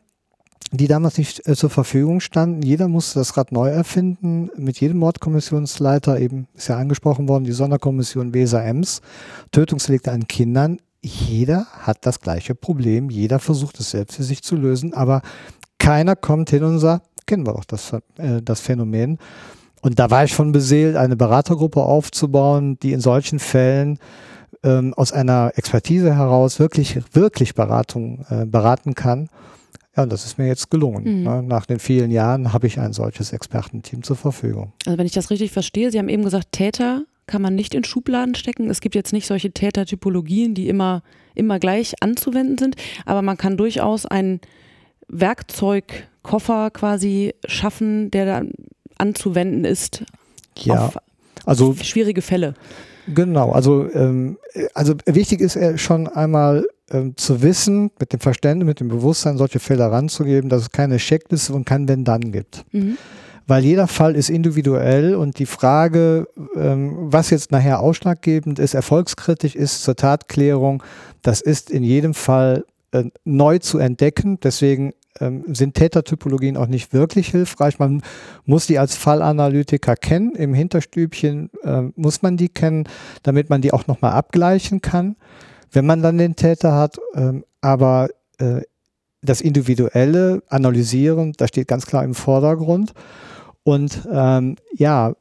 [0.71, 2.61] die damals nicht äh, zur Verfügung standen.
[2.61, 4.49] Jeder musste das Rad neu erfinden.
[4.57, 9.01] Mit jedem Mordkommissionsleiter, eben ist ja angesprochen worden, die Sonderkommission Weser-Ems,
[9.51, 10.79] Tötungsdelikte an Kindern.
[11.01, 13.09] Jeder hat das gleiche Problem.
[13.09, 15.21] Jeder versucht es selbst für sich zu lösen, aber
[15.79, 19.19] keiner kommt hin und sagt, kennen wir doch das, äh, das Phänomen.
[19.81, 23.99] Und da war ich von beseelt, eine Beratergruppe aufzubauen, die in solchen Fällen
[24.63, 29.29] ähm, aus einer Expertise heraus wirklich, wirklich Beratung äh, beraten kann
[29.97, 31.19] ja, das ist mir jetzt gelungen.
[31.19, 31.23] Mhm.
[31.23, 31.43] Ne?
[31.43, 34.71] Nach den vielen Jahren habe ich ein solches Expertenteam zur Verfügung.
[34.85, 37.83] Also wenn ich das richtig verstehe, Sie haben eben gesagt, Täter kann man nicht in
[37.83, 38.69] Schubladen stecken.
[38.69, 41.01] Es gibt jetzt nicht solche Tätertypologien, die immer,
[41.35, 44.39] immer gleich anzuwenden sind, aber man kann durchaus einen
[45.09, 48.51] Werkzeugkoffer quasi schaffen, der dann
[48.97, 50.03] anzuwenden ist
[50.57, 50.87] ja.
[50.87, 50.97] auf
[51.45, 52.55] also, schwierige Fälle.
[53.13, 54.37] Genau, also, ähm,
[54.73, 59.59] also wichtig ist schon einmal ähm, zu wissen, mit dem Verständnis, mit dem Bewusstsein, solche
[59.59, 62.65] Fälle ranzugeben, dass es keine Checkliste und kein Wenn-Dann gibt.
[62.71, 62.97] Mhm.
[63.45, 69.55] Weil jeder Fall ist individuell und die Frage, ähm, was jetzt nachher ausschlaggebend ist, erfolgskritisch
[69.55, 70.83] ist zur Tatklärung,
[71.21, 74.39] das ist in jedem Fall äh, neu zu entdecken.
[74.41, 77.79] Deswegen ähm, sind Tätertypologien auch nicht wirklich hilfreich.
[77.79, 78.01] Man
[78.45, 80.35] muss die als Fallanalytiker kennen.
[80.35, 82.87] Im Hinterstübchen äh, muss man die kennen,
[83.23, 85.15] damit man die auch nochmal abgleichen kann
[85.71, 86.97] wenn man dann den Täter hat.
[87.15, 88.61] Ähm, aber äh,
[89.21, 92.93] das individuelle Analysieren, das steht ganz klar im Vordergrund.
[93.63, 95.13] Und ähm, ja,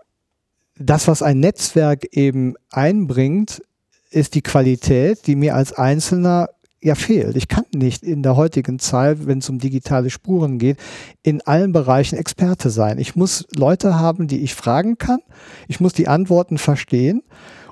[0.79, 3.63] das, was ein Netzwerk eben einbringt,
[4.11, 7.37] ist die Qualität, die mir als Einzelner ja fehlt.
[7.37, 10.79] Ich kann nicht in der heutigen Zeit, wenn es um digitale Spuren geht,
[11.23, 12.99] in allen Bereichen Experte sein.
[12.99, 15.21] Ich muss Leute haben, die ich fragen kann.
[15.69, 17.23] Ich muss die Antworten verstehen.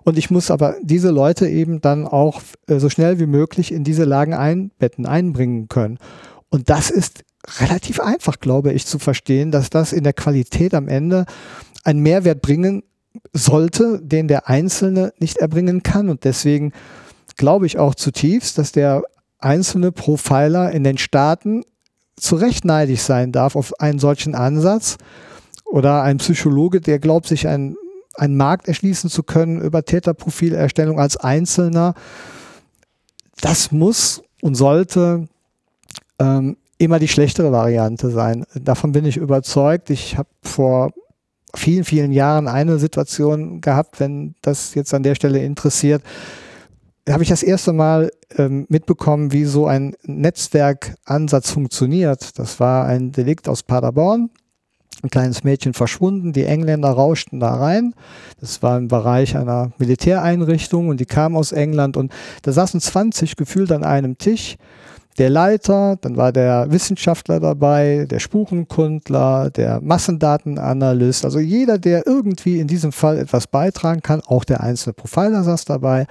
[0.05, 3.85] Und ich muss aber diese Leute eben dann auch äh, so schnell wie möglich in
[3.85, 5.99] diese Lagen einbetten, einbringen können.
[6.51, 7.25] Und das ist
[7.61, 11.27] relativ einfach, glaube ich, zu verstehen, dass das in der Qualität am Ende
[11.83, 12.83] einen Mehrwert bringen
[13.33, 16.09] sollte, den der Einzelne nicht erbringen kann.
[16.09, 16.73] Und deswegen
[17.37, 19.03] glaube ich auch zutiefst, dass der
[19.39, 21.65] einzelne Profiler in den Staaten
[22.17, 24.97] zu Recht neidig sein darf auf einen solchen Ansatz
[25.65, 27.77] oder ein Psychologe, der glaubt, sich ein,
[28.15, 31.95] einen Markt erschließen zu können über Täterprofilerstellung als Einzelner.
[33.41, 35.29] Das muss und sollte
[36.19, 38.45] ähm, immer die schlechtere Variante sein.
[38.55, 39.91] Davon bin ich überzeugt.
[39.91, 40.93] Ich habe vor
[41.55, 46.03] vielen, vielen Jahren eine Situation gehabt, wenn das jetzt an der Stelle interessiert,
[47.09, 52.39] habe ich das erste Mal ähm, mitbekommen, wie so ein Netzwerkansatz funktioniert.
[52.39, 54.31] Das war ein Delikt aus Paderborn.
[55.03, 57.95] Ein kleines Mädchen verschwunden, die Engländer rauschten da rein.
[58.41, 63.37] Das war im Bereich einer Militäreinrichtung und die kam aus England und da saßen 20
[63.37, 64.57] gefühlt an einem Tisch
[65.19, 72.59] der Leiter, dann war der Wissenschaftler dabei, der Spurenkundler, der Massendatenanalyst, also jeder, der irgendwie
[72.59, 76.07] in diesem Fall etwas beitragen kann, auch der einzelne Profiler saß dabei.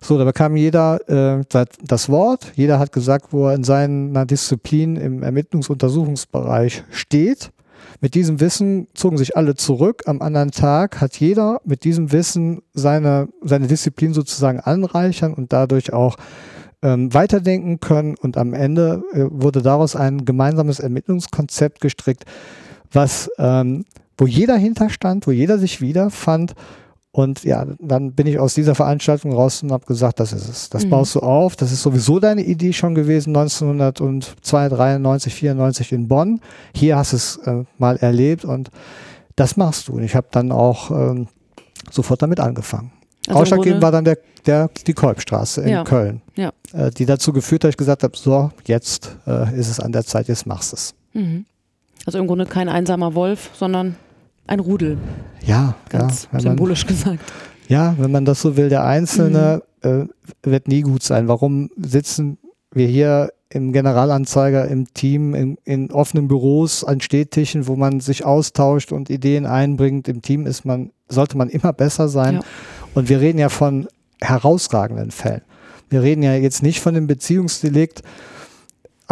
[0.00, 4.96] So, da bekam jeder äh, das Wort, jeder hat gesagt, wo er in seiner Disziplin
[4.96, 7.52] im Ermittlungsuntersuchungsbereich steht.
[8.00, 10.02] Mit diesem Wissen zogen sich alle zurück.
[10.06, 15.92] Am anderen Tag hat jeder mit diesem Wissen seine, seine Disziplin sozusagen anreichern und dadurch
[15.92, 16.16] auch
[16.82, 18.16] ähm, weiterdenken können.
[18.20, 22.24] Und am Ende äh, wurde daraus ein gemeinsames Ermittlungskonzept gestrickt,
[22.90, 23.84] was, ähm,
[24.18, 26.54] wo jeder hinterstand, wo jeder sich wiederfand.
[27.14, 30.70] Und ja, dann bin ich aus dieser Veranstaltung raus und habe gesagt, das ist es.
[30.70, 30.90] Das mhm.
[30.90, 31.56] baust du auf.
[31.56, 36.40] Das ist sowieso deine Idee schon gewesen, 1902, 93, 94 in Bonn.
[36.74, 38.70] Hier hast du es äh, mal erlebt und
[39.36, 39.92] das machst du.
[39.92, 41.28] Und ich habe dann auch ähm,
[41.90, 42.92] sofort damit angefangen.
[43.26, 45.84] Also Ausschlaggebend war dann der, der, die Kolbstraße in ja.
[45.84, 46.50] Köln, ja.
[46.72, 49.92] äh, die dazu geführt hat, dass ich gesagt habe, so, jetzt äh, ist es an
[49.92, 50.94] der Zeit, jetzt machst du es.
[51.12, 51.44] Mhm.
[52.06, 53.96] Also im Grunde kein einsamer Wolf, sondern
[54.46, 54.98] ein Rudel.
[55.44, 57.32] Ja, ganz ja, symbolisch man, gesagt.
[57.68, 60.08] Ja, wenn man das so will, der Einzelne mhm.
[60.44, 61.28] äh, wird nie gut sein.
[61.28, 62.38] Warum sitzen
[62.72, 68.24] wir hier im Generalanzeiger, im Team, in, in offenen Büros, an Städtischen, wo man sich
[68.24, 70.08] austauscht und Ideen einbringt.
[70.08, 72.36] Im Team ist man, sollte man immer besser sein.
[72.36, 72.40] Ja.
[72.94, 73.88] Und wir reden ja von
[74.22, 75.42] herausragenden Fällen.
[75.90, 78.02] Wir reden ja jetzt nicht von dem Beziehungsdelikt,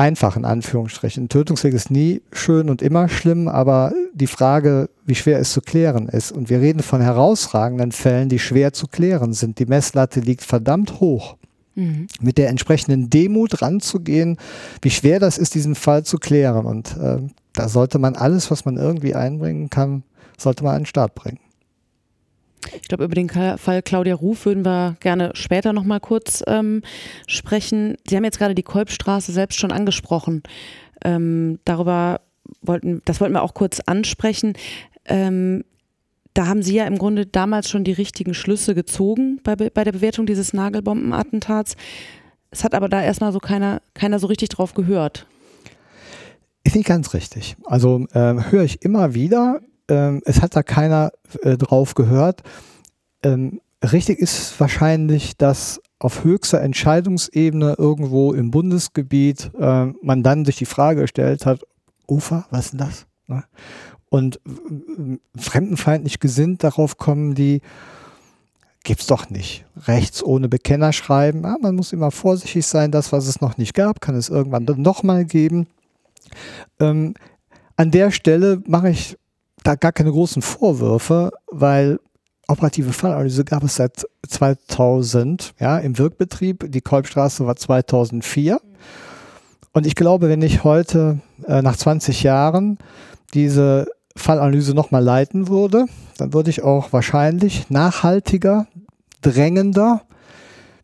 [0.01, 1.25] einfach in Anführungsstrichen.
[1.25, 5.61] Ein Tötungsweg ist nie schön und immer schlimm, aber die Frage, wie schwer es zu
[5.61, 6.33] klären ist.
[6.33, 9.59] Und wir reden von herausragenden Fällen, die schwer zu klären sind.
[9.59, 11.37] Die Messlatte liegt verdammt hoch.
[11.75, 12.07] Mhm.
[12.19, 14.39] Mit der entsprechenden Demut ranzugehen,
[14.81, 16.65] wie schwer das ist, diesen Fall zu klären.
[16.65, 17.19] Und äh,
[17.53, 20.03] da sollte man alles, was man irgendwie einbringen kann,
[20.39, 21.41] sollte man an den Start bringen.
[22.81, 26.83] Ich glaube, über den Fall Claudia Ruf würden wir gerne später nochmal kurz ähm,
[27.27, 27.97] sprechen.
[28.07, 30.43] Sie haben jetzt gerade die Kolbstraße selbst schon angesprochen.
[31.05, 32.21] Ähm, darüber
[32.63, 34.55] wollten, das wollten wir auch kurz ansprechen.
[35.07, 35.65] Ähm,
[36.35, 39.93] da haben Sie ja im Grunde damals schon die richtigen Schlüsse gezogen bei, bei der
[39.93, 41.77] Bewertung dieses Nagelbombenattentats.
[42.51, 45.27] Es hat aber da erstmal so keiner, keiner so richtig drauf gehört.
[46.63, 47.57] Ist nicht ganz richtig.
[47.65, 49.61] Also äh, höre ich immer wieder,
[49.91, 52.43] ähm, es hat da keiner äh, drauf gehört.
[53.23, 60.57] Ähm, richtig ist wahrscheinlich, dass auf höchster Entscheidungsebene irgendwo im Bundesgebiet äh, man dann sich
[60.57, 61.61] die Frage gestellt hat,
[62.09, 63.07] Ufer, was ist denn das?
[63.27, 63.45] Ne?
[64.09, 64.41] Und
[65.37, 67.61] fremdenfeindlich gesinnt darauf kommen die,
[68.83, 69.67] gibt's doch nicht.
[69.87, 73.75] Rechts ohne Bekenner schreiben, ah, man muss immer vorsichtig sein, das, was es noch nicht
[73.75, 75.69] gab, kann es irgendwann dann nochmal geben.
[76.81, 77.15] Ähm,
[77.77, 79.17] an der Stelle mache ich
[79.63, 81.99] da gar keine großen Vorwürfe, weil
[82.49, 86.71] operative Fallanalyse gab es seit 2000, ja, im Wirkbetrieb.
[86.71, 88.61] Die Kolbstraße war 2004.
[89.73, 92.79] Und ich glaube, wenn ich heute äh, nach 20 Jahren
[93.35, 95.87] diese Fallanalyse nochmal leiten würde,
[96.19, 98.67] dann würde ich auch wahrscheinlich nachhaltiger,
[99.23, 100.03] drängender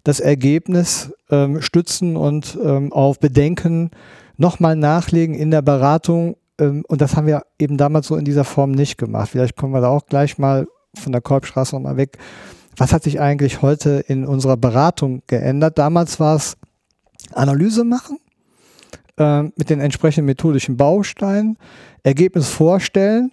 [0.04, 3.90] das Ergebnis ähm, stützen und ähm, auf Bedenken
[4.36, 8.71] nochmal nachlegen in der Beratung und das haben wir eben damals so in dieser Form
[8.71, 9.31] nicht gemacht.
[9.31, 12.19] Vielleicht kommen wir da auch gleich mal von der Kolbstraße nochmal weg.
[12.77, 15.79] Was hat sich eigentlich heute in unserer Beratung geändert?
[15.79, 16.57] Damals war es
[17.33, 18.19] Analyse machen
[19.19, 21.59] äh, mit den entsprechenden methodischen Bausteinen,
[22.03, 23.33] Ergebnis vorstellen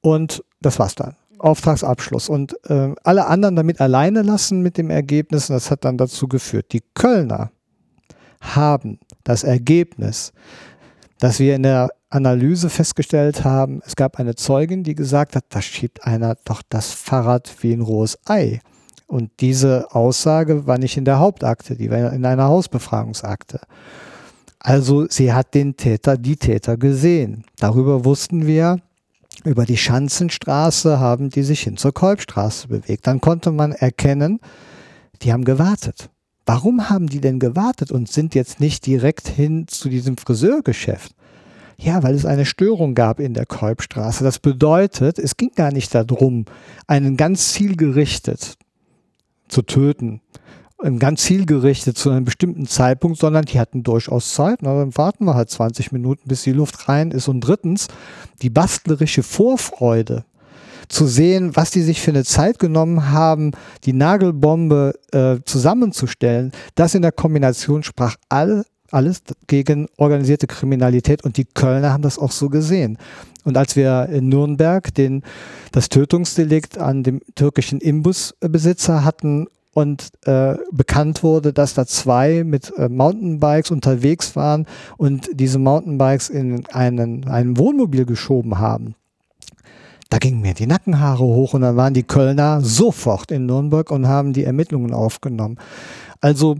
[0.00, 1.16] und das war's dann.
[1.38, 5.50] Auftragsabschluss und äh, alle anderen damit alleine lassen mit dem Ergebnis.
[5.50, 6.72] Und das hat dann dazu geführt.
[6.72, 7.50] Die Kölner
[8.40, 10.32] haben das Ergebnis
[11.22, 15.62] dass wir in der Analyse festgestellt haben, es gab eine Zeugin, die gesagt hat, da
[15.62, 18.58] schiebt einer doch das Fahrrad wie ein rohes Ei.
[19.06, 23.60] Und diese Aussage war nicht in der Hauptakte, die war in einer Hausbefragungsakte.
[24.58, 27.44] Also sie hat den Täter, die Täter gesehen.
[27.56, 28.78] Darüber wussten wir,
[29.44, 33.06] über die Schanzenstraße haben die sich hin zur Kolbstraße bewegt.
[33.06, 34.40] Dann konnte man erkennen,
[35.22, 36.10] die haben gewartet.
[36.44, 41.14] Warum haben die denn gewartet und sind jetzt nicht direkt hin zu diesem Friseurgeschäft?
[41.78, 44.22] Ja, weil es eine Störung gab in der Kolbstraße.
[44.24, 46.44] Das bedeutet, es ging gar nicht darum,
[46.86, 48.56] einen ganz zielgerichtet
[49.48, 50.20] zu töten,
[50.98, 54.62] ganz zielgerichtet zu einem bestimmten Zeitpunkt, sondern die hatten durchaus Zeit.
[54.62, 57.28] Na, dann warten wir halt 20 Minuten, bis die Luft rein ist.
[57.28, 57.88] Und drittens,
[58.42, 60.24] die bastlerische Vorfreude,
[60.88, 63.52] zu sehen, was die sich für eine Zeit genommen haben,
[63.84, 71.36] die Nagelbombe äh, zusammenzustellen, das in der Kombination sprach all, alles gegen organisierte Kriminalität und
[71.36, 72.98] die Kölner haben das auch so gesehen.
[73.44, 75.22] Und als wir in Nürnberg den,
[75.72, 82.72] das Tötungsdelikt an dem türkischen Imbusbesitzer hatten und äh, bekannt wurde, dass da zwei mit
[82.76, 84.66] äh, Mountainbikes unterwegs waren
[84.96, 88.94] und diese Mountainbikes in einen, ein Wohnmobil geschoben haben,
[90.12, 94.06] da gingen mir die Nackenhaare hoch und dann waren die Kölner sofort in Nürnberg und
[94.06, 95.56] haben die Ermittlungen aufgenommen.
[96.20, 96.56] Also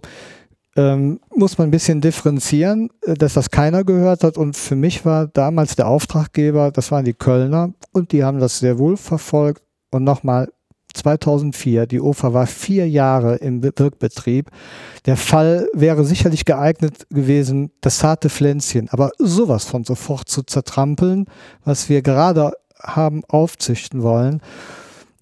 [0.74, 4.38] ähm, muss man ein bisschen differenzieren, äh, dass das keiner gehört hat.
[4.38, 8.58] Und für mich war damals der Auftraggeber, das waren die Kölner und die haben das
[8.58, 9.62] sehr wohl verfolgt.
[9.90, 10.48] Und nochmal
[10.94, 14.50] 2004, die OFA war vier Jahre im Wirkbetrieb.
[15.04, 21.26] Der Fall wäre sicherlich geeignet gewesen, das zarte Pflänzchen, aber sowas von sofort zu zertrampeln,
[21.64, 24.40] was wir gerade haben aufzüchten wollen,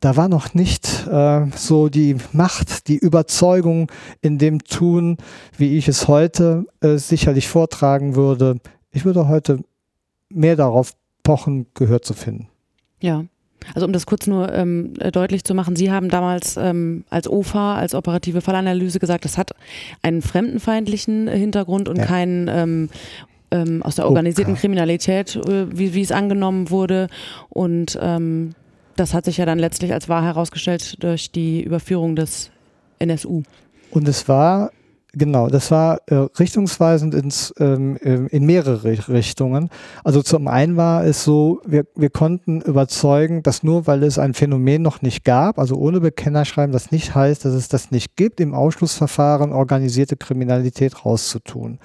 [0.01, 3.93] da war noch nicht äh, so die Macht, die Überzeugung
[4.23, 5.19] in dem Tun,
[5.59, 8.61] wie ich es heute äh, sicherlich vortragen würde.
[8.93, 9.61] Ich würde heute
[10.31, 12.49] mehr darauf pochen, gehört zu finden.
[13.01, 13.25] Ja.
[13.75, 17.75] Also um das kurz nur ähm, deutlich zu machen, Sie haben damals ähm, als OFA,
[17.77, 19.51] als operative Fallanalyse gesagt, das hat
[20.01, 22.07] einen fremdenfeindlichen Hintergrund und ja.
[22.07, 22.89] keinen ähm,
[23.51, 24.63] ähm, aus der organisierten okay.
[24.63, 27.09] Kriminalität, äh, wie, wie es angenommen wurde.
[27.49, 28.55] Und ähm,
[28.97, 32.51] das hat sich ja dann letztlich als wahr herausgestellt durch die Überführung des
[32.99, 33.43] NSU.
[33.91, 34.71] Und es war
[35.13, 39.69] Genau, das war äh, richtungsweisend ins, ähm, in mehrere Richtungen.
[40.05, 44.35] Also zum einen war es so, wir, wir konnten überzeugen, dass nur weil es ein
[44.35, 48.39] Phänomen noch nicht gab, also ohne Bekennerschreiben, das nicht heißt, dass es das nicht gibt,
[48.39, 51.81] im Ausschlussverfahren organisierte Kriminalität rauszutun.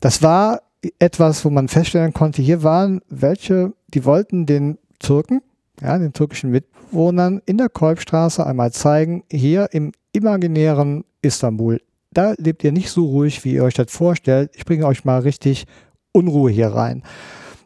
[0.00, 0.62] Das war
[0.98, 5.42] etwas, wo man feststellen konnte, hier waren welche, die wollten den Türken,
[5.80, 11.80] ja, den türkischen Mitwohnern in der Kolbstraße einmal zeigen, hier im imaginären Istanbul,
[12.12, 14.50] da lebt ihr nicht so ruhig, wie ihr euch das vorstellt.
[14.54, 15.66] Ich bringe euch mal richtig
[16.12, 17.02] Unruhe hier rein.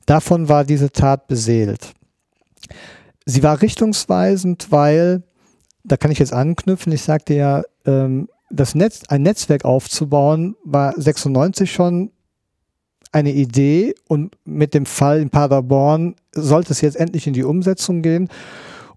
[0.07, 1.95] Davon war diese Tat beseelt.
[3.25, 5.23] Sie war richtungsweisend, weil,
[5.83, 10.93] da kann ich jetzt anknüpfen, ich sagte ja, ähm, das Netz, ein Netzwerk aufzubauen, war
[10.97, 12.11] 96 schon
[13.15, 18.03] eine Idee und mit dem Fall in Paderborn sollte es jetzt endlich in die Umsetzung
[18.03, 18.29] gehen.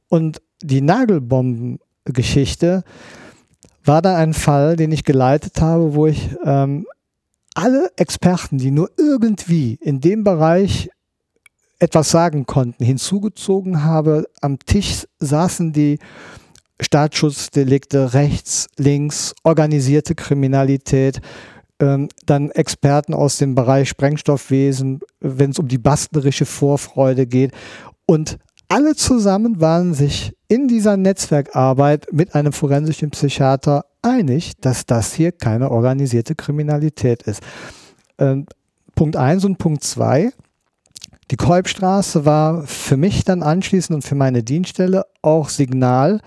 [0.09, 2.83] Und die Nagelbomben-Geschichte
[3.85, 6.87] war da ein Fall, den ich geleitet habe, wo ich ähm,
[7.53, 10.89] alle Experten, die nur irgendwie in dem Bereich
[11.79, 14.27] etwas sagen konnten, hinzugezogen habe.
[14.41, 15.99] Am Tisch saßen die
[16.79, 21.21] Staatsschutzdelikte rechts, links, organisierte Kriminalität,
[21.79, 27.51] ähm, dann Experten aus dem Bereich Sprengstoffwesen, wenn es um die bastlerische Vorfreude geht.
[28.05, 28.37] Und
[28.69, 35.31] alle zusammen waren sich in dieser Netzwerkarbeit mit einem forensischen Psychiater einig, dass das hier
[35.31, 37.41] keine organisierte Kriminalität ist.
[38.17, 38.45] Ähm,
[38.95, 40.31] Punkt 1 und Punkt 2.
[41.29, 46.21] Die Kolbstraße war für mich dann anschließend und für meine Dienststelle auch Signal,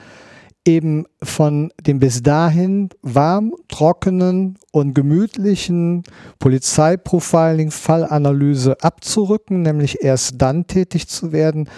[0.66, 6.02] eben von dem bis dahin warm, trockenen und gemütlichen
[6.38, 11.68] Polizeiprofiling, Fallanalyse abzurücken, nämlich erst dann tätig zu werden,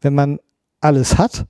[0.00, 0.38] wenn man
[0.80, 1.46] alles hat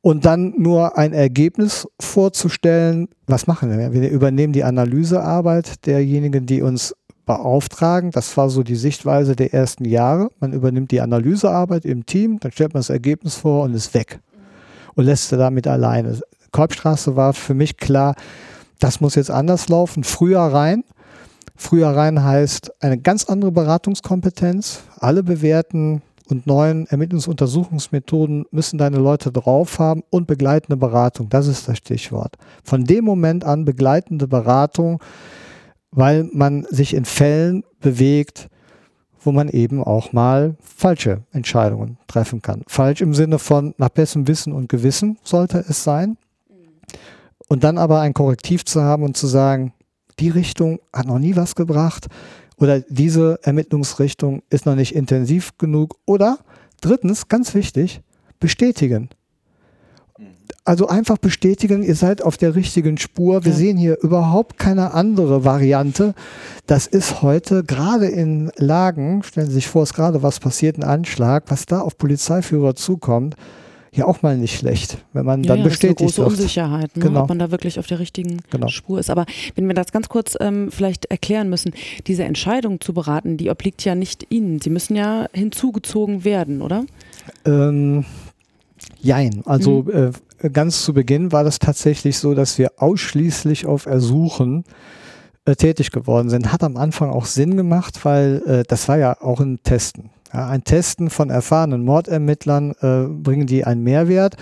[0.00, 3.08] und dann nur ein Ergebnis vorzustellen.
[3.26, 3.92] Was machen wir?
[3.92, 6.94] Wir übernehmen die Analysearbeit derjenigen, die uns
[7.26, 8.12] beauftragen.
[8.12, 10.30] Das war so die Sichtweise der ersten Jahre.
[10.38, 14.20] Man übernimmt die Analysearbeit im Team, dann stellt man das Ergebnis vor und ist weg
[15.00, 16.20] und lässt sie damit alleine.
[16.52, 18.14] Kolbstraße war für mich klar,
[18.80, 20.04] das muss jetzt anders laufen.
[20.04, 20.84] Früher rein.
[21.56, 24.82] Früher rein heißt eine ganz andere Beratungskompetenz.
[24.98, 31.30] Alle bewährten und neuen Ermittlungsuntersuchungsmethoden müssen deine Leute drauf haben und begleitende Beratung.
[31.30, 32.36] Das ist das Stichwort.
[32.62, 35.02] Von dem Moment an begleitende Beratung,
[35.92, 38.50] weil man sich in Fällen bewegt,
[39.22, 42.62] wo man eben auch mal falsche Entscheidungen treffen kann.
[42.66, 46.16] Falsch im Sinne von nach bestem Wissen und Gewissen sollte es sein.
[47.48, 49.72] Und dann aber ein Korrektiv zu haben und zu sagen,
[50.18, 52.06] die Richtung hat noch nie was gebracht
[52.56, 56.38] oder diese Ermittlungsrichtung ist noch nicht intensiv genug oder
[56.80, 58.02] drittens, ganz wichtig,
[58.38, 59.08] bestätigen.
[60.64, 63.44] Also einfach bestätigen, ihr seid auf der richtigen Spur.
[63.44, 63.58] Wir ja.
[63.58, 66.14] sehen hier überhaupt keine andere Variante.
[66.66, 70.84] Das ist heute gerade in Lagen, stellen Sie sich vor, es gerade was passiert, ein
[70.84, 73.36] Anschlag, was da auf Polizeiführer zukommt
[73.92, 76.96] ja auch mal nicht schlecht, wenn man ja, dann ja, bestätigt ist eine große Unsicherheit,
[76.96, 77.22] ne, genau.
[77.22, 78.68] ob man da wirklich auf der richtigen genau.
[78.68, 79.10] Spur ist.
[79.10, 81.72] Aber wenn wir das ganz kurz ähm, vielleicht erklären müssen,
[82.06, 84.60] diese Entscheidung zu beraten, die obliegt ja nicht Ihnen.
[84.60, 86.84] Sie müssen ja hinzugezogen werden, oder?
[87.44, 88.04] Ähm,
[89.00, 89.42] jein.
[89.44, 89.90] Also mhm.
[89.90, 90.10] äh,
[90.52, 94.64] ganz zu Beginn war das tatsächlich so, dass wir ausschließlich auf Ersuchen
[95.44, 96.52] äh, tätig geworden sind.
[96.52, 100.10] Hat am Anfang auch Sinn gemacht, weil äh, das war ja auch ein Testen.
[100.32, 104.36] Ja, ein Testen von erfahrenen Mordermittlern äh, bringen die einen Mehrwert.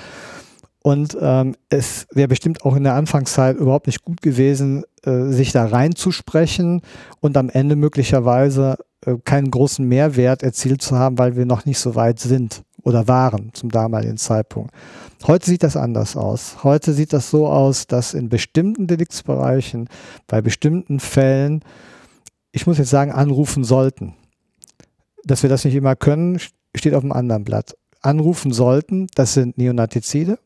[0.83, 5.53] Und ähm, es wäre bestimmt auch in der Anfangszeit überhaupt nicht gut gewesen, äh, sich
[5.53, 6.83] da reinzusprechen
[7.21, 11.79] und am Ende möglicherweise äh, keinen großen Mehrwert erzielt zu haben, weil wir noch nicht
[11.79, 14.73] so weit sind oder waren zum damaligen Zeitpunkt.
[15.27, 16.63] Heute sieht das anders aus.
[16.63, 19.89] Heute sieht das so aus, dass in bestimmten Deliktsbereichen,
[20.27, 21.63] bei bestimmten Fällen,
[22.53, 24.15] ich muss jetzt sagen, anrufen sollten.
[25.25, 26.39] Dass wir das nicht immer können,
[26.75, 27.77] steht auf einem anderen Blatt.
[28.01, 30.39] Anrufen sollten, das sind Neonatizide.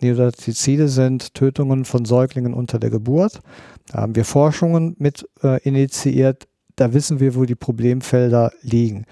[0.00, 3.40] Neonatizide sind Tötungen von Säuglingen unter der Geburt.
[3.88, 6.46] Da haben wir Forschungen mit äh, initiiert.
[6.76, 9.04] Da wissen wir, wo die Problemfelder liegen.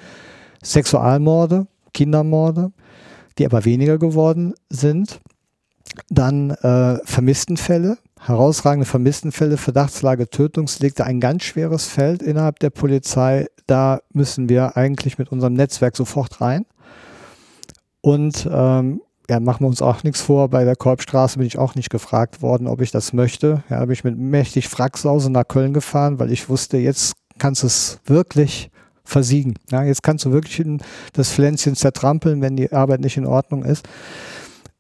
[0.63, 2.73] Sexualmorde, Kindermorde,
[3.41, 5.21] die aber weniger geworden sind.
[6.09, 13.47] Dann äh, Vermisstenfälle, herausragende Vermisstenfälle, Verdachtslage, Tötungsdelikte, ein ganz schweres Feld innerhalb der Polizei.
[13.67, 16.67] Da müssen wir eigentlich mit unserem Netzwerk sofort rein.
[18.03, 20.49] Und ähm, ja, machen wir uns auch nichts vor.
[20.49, 23.65] Bei der Kolbstraße bin ich auch nicht gefragt worden, ob ich das möchte.
[23.71, 27.63] Ja, da bin ich mit mächtig Fracksause nach Köln gefahren, weil ich wusste, jetzt kannst
[27.63, 28.71] du es wirklich
[29.05, 29.55] versiegen.
[29.71, 30.63] Ja, jetzt kannst du wirklich
[31.13, 33.87] das Pflänzchen zertrampeln, wenn die Arbeit nicht in Ordnung ist.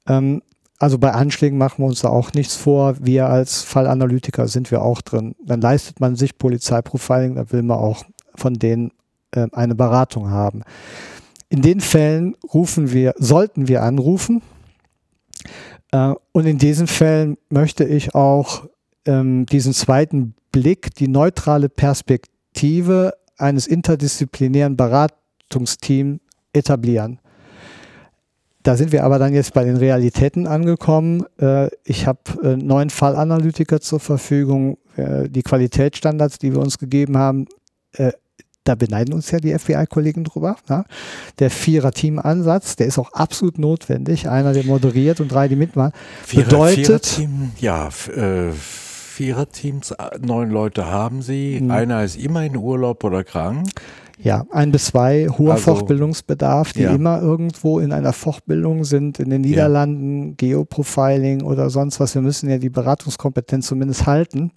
[0.06, 0.42] Ähm,
[0.78, 2.96] also bei Anschlägen machen wir uns da auch nichts vor.
[3.00, 5.34] Wir als Fallanalytiker sind wir auch drin.
[5.44, 8.02] Dann leistet man sich Polizeiprofiling, da will man auch
[8.34, 8.90] von denen
[9.32, 10.62] äh, eine Beratung haben.
[11.50, 14.40] In den Fällen rufen wir, sollten wir anrufen.
[15.92, 18.66] Äh, und in diesen Fällen möchte ich auch
[19.04, 26.20] ähm, diesen zweiten Blick, die neutrale Perspektive eines interdisziplinären Beratungsteams
[26.52, 27.20] etablieren.
[28.62, 31.24] Da sind wir aber dann jetzt bei den Realitäten angekommen.
[31.38, 34.76] Äh, ich habe äh, neun Fallanalytiker zur Verfügung.
[34.96, 37.46] Äh, die Qualitätsstandards, die wir uns gegeben haben,
[38.62, 40.56] da beneiden uns ja die FBI-Kollegen drüber.
[40.68, 40.84] Ne?
[41.40, 44.28] Der Vierer-Team-Ansatz, der ist auch absolut notwendig.
[44.28, 45.92] Einer, der moderiert und drei, die mitmachen.
[46.24, 47.06] Vierer, bedeutet.
[47.06, 48.52] Vierer-Team, ja, äh,
[49.20, 51.60] Vierer-Teams, neun Leute haben sie.
[51.60, 51.70] Mhm.
[51.70, 53.68] Einer ist immer in Urlaub oder krank.
[54.18, 56.94] Ja, ein bis zwei hoher also, Fortbildungsbedarf, die ja.
[56.94, 60.34] immer irgendwo in einer Fortbildung sind, in den Niederlanden, ja.
[60.38, 62.14] Geoprofiling oder sonst was.
[62.14, 64.52] Wir müssen ja die Beratungskompetenz zumindest halten.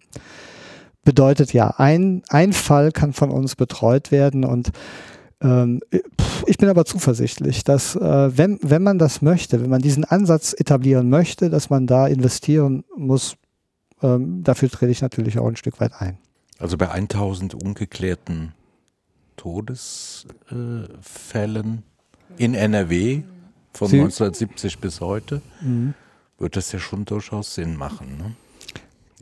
[1.04, 4.72] Bedeutet ja, ein, ein Fall kann von uns betreut werden und
[5.42, 5.82] ähm,
[6.48, 10.56] ich bin aber zuversichtlich, dass äh, wenn, wenn man das möchte, wenn man diesen Ansatz
[10.58, 13.36] etablieren möchte, dass man da investieren muss,
[14.04, 16.20] ähm, dafür trete ich natürlich auch ein Stück weit ein.
[16.60, 18.54] Also bei 1000 ungeklärten
[19.38, 21.82] Todesfällen
[22.38, 23.24] in NRW
[23.74, 25.96] von Sie 1970 bis heute, mhm.
[26.38, 28.18] wird das ja schon durchaus Sinn machen.
[28.18, 28.36] Ne?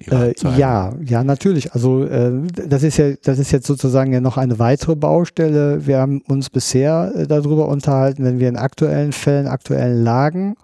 [0.10, 1.74] Äh, ja, ja, natürlich.
[1.74, 5.86] Also äh, das ist ja, das ist jetzt sozusagen ja noch eine weitere Baustelle.
[5.86, 10.56] Wir haben uns bisher äh, darüber unterhalten, wenn wir in aktuellen Fällen, aktuellen Lagen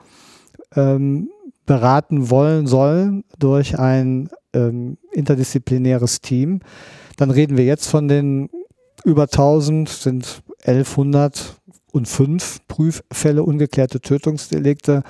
[0.76, 1.30] ähm,
[1.68, 6.62] beraten wollen sollen durch ein ähm, interdisziplinäres Team,
[7.18, 8.50] dann reden wir jetzt von den
[9.04, 15.04] über 1000 sind 1105 Prüffälle, ungeklärte Tötungsdelikte.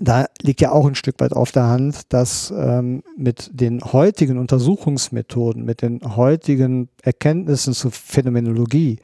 [0.00, 4.38] Da liegt ja auch ein Stück weit auf der Hand, dass ähm, mit den heutigen
[4.38, 8.98] Untersuchungsmethoden, mit den heutigen Erkenntnissen zur Phänomenologie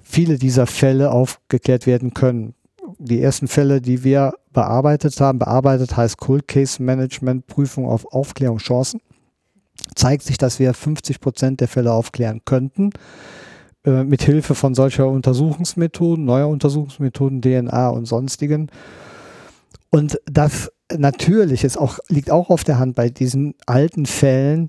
[0.00, 2.54] viele dieser Fälle aufgeklärt werden können.
[2.98, 9.00] Die ersten Fälle, die wir bearbeitet haben, bearbeitet heißt Cold Case Management, Prüfung auf Aufklärungschancen
[9.94, 12.90] zeigt sich, dass wir 50 Prozent der Fälle aufklären könnten.
[13.84, 18.70] Äh, mit Hilfe von solcher Untersuchungsmethoden, neuer Untersuchungsmethoden, DNA und sonstigen.
[19.90, 24.68] Und das natürlich ist auch, liegt auch auf der Hand bei diesen alten Fällen.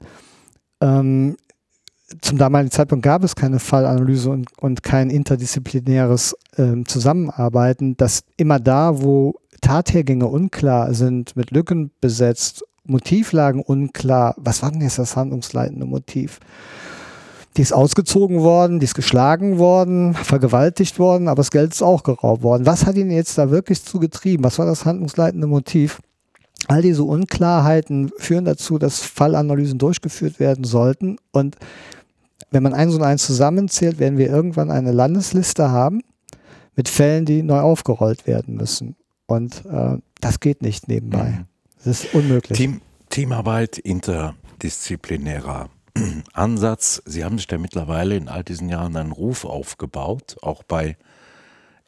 [0.82, 1.38] Ähm,
[2.22, 8.60] zum damaligen Zeitpunkt gab es keine Fallanalyse und, und kein interdisziplinäres ähm, Zusammenarbeiten, dass immer
[8.60, 14.34] da, wo Tathergänge unklar sind, mit Lücken besetzt Motivlagen unklar.
[14.38, 16.40] Was war denn jetzt das handlungsleitende Motiv?
[17.58, 22.04] die ist ausgezogen worden, die ist geschlagen worden, vergewaltigt worden, aber das Geld ist auch
[22.04, 22.66] geraubt worden.
[22.66, 24.46] Was hat ihn jetzt da wirklich zugetrieben?
[24.46, 26.00] Was war das handlungsleitende Motiv?
[26.68, 31.18] All diese Unklarheiten führen dazu, dass Fallanalysen durchgeführt werden sollten.
[31.32, 31.58] Und
[32.52, 36.02] wenn man eins und eins zusammenzählt, werden wir irgendwann eine Landesliste haben
[36.76, 38.96] mit Fällen, die neu aufgerollt werden müssen.
[39.26, 41.40] Und äh, das geht nicht nebenbei.
[41.40, 41.46] Mhm.
[41.78, 42.58] Das ist unmöglich.
[42.58, 45.70] Team, Teamarbeit, interdisziplinärer
[46.34, 47.02] Ansatz.
[47.06, 50.98] Sie haben sich da mittlerweile in all diesen Jahren einen Ruf aufgebaut, auch bei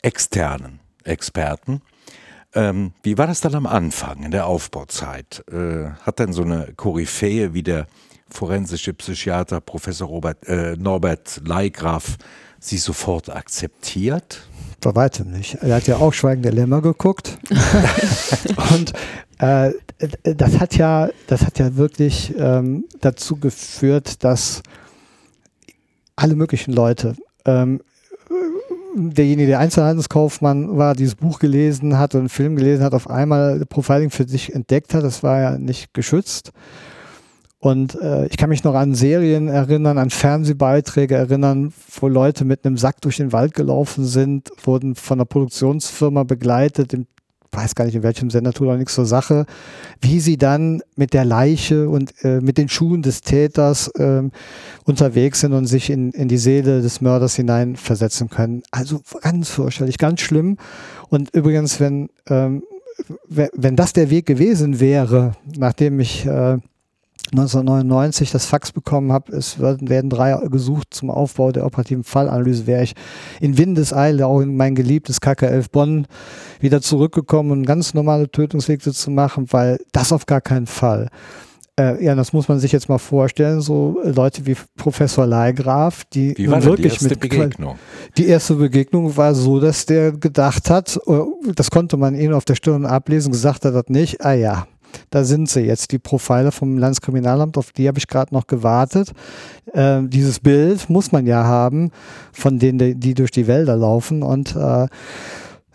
[0.02, 1.82] externen Experten.
[2.54, 5.44] Ähm, wie war das dann am Anfang, in der Aufbauzeit?
[5.52, 7.88] Äh, hat denn so eine Koryphäe wie der
[8.32, 12.18] forensische Psychiater Professor Robert, äh, Norbert Leigraf
[12.60, 14.44] Sie sofort akzeptiert?
[14.82, 15.56] Bei weitem nicht.
[15.62, 17.38] Er hat ja auch Schweigen der Lämmer geguckt.
[18.74, 18.94] und
[19.40, 19.72] äh,
[20.24, 24.62] das hat ja, das hat ja wirklich ähm, dazu geführt, dass
[26.16, 27.16] alle möglichen Leute,
[27.46, 27.82] ähm,
[28.96, 33.66] derjenige, der Einzelhandelskaufmann war, dieses Buch gelesen hat und einen Film gelesen hat, auf einmal
[33.66, 35.04] Profiling für sich entdeckt hat.
[35.04, 36.52] Das war ja nicht geschützt.
[37.62, 42.66] Und äh, ich kann mich noch an Serien erinnern, an Fernsehbeiträge erinnern, wo Leute mit
[42.66, 47.06] einem Sack durch den Wald gelaufen sind, wurden von einer Produktionsfirma begleitet, im
[47.52, 49.46] weiß gar nicht in welchem Sender, tut auch nichts zur Sache,
[50.00, 54.32] wie sie dann mit der Leiche und äh, mit den Schuhen des Täters ähm,
[54.86, 58.64] unterwegs sind und sich in, in die Seele des Mörders hineinversetzen können.
[58.72, 60.58] Also ganz fürchterlich, ganz schlimm.
[61.10, 62.64] Und übrigens, wenn, ähm,
[63.28, 66.58] wenn das der Weg gewesen wäre, nachdem ich äh,
[67.32, 72.84] 1999 das Fax bekommen habe, es werden drei gesucht zum Aufbau der operativen Fallanalyse, wäre
[72.84, 72.94] ich
[73.40, 76.08] in Windeseile auch in mein geliebtes KK11 Bonn
[76.60, 81.10] wieder zurückgekommen um ganz normale Tötungswege zu machen, weil das auf gar keinen Fall.
[81.80, 86.38] Äh, ja, das muss man sich jetzt mal vorstellen, so Leute wie Professor Leigraf, die
[86.38, 87.76] wie war wirklich die erste mit Begegnung?
[88.18, 91.20] Die erste Begegnung war so, dass der gedacht hat, äh,
[91.56, 94.68] das konnte man ihn auf der Stirn ablesen, gesagt hat er nicht, ah ja,
[95.10, 99.12] da sind sie jetzt, die Profiler vom Landeskriminalamt, auf die habe ich gerade noch gewartet.
[99.74, 101.92] Äh, dieses Bild muss man ja haben,
[102.32, 104.24] von denen, die durch die Wälder laufen.
[104.24, 104.88] Und äh,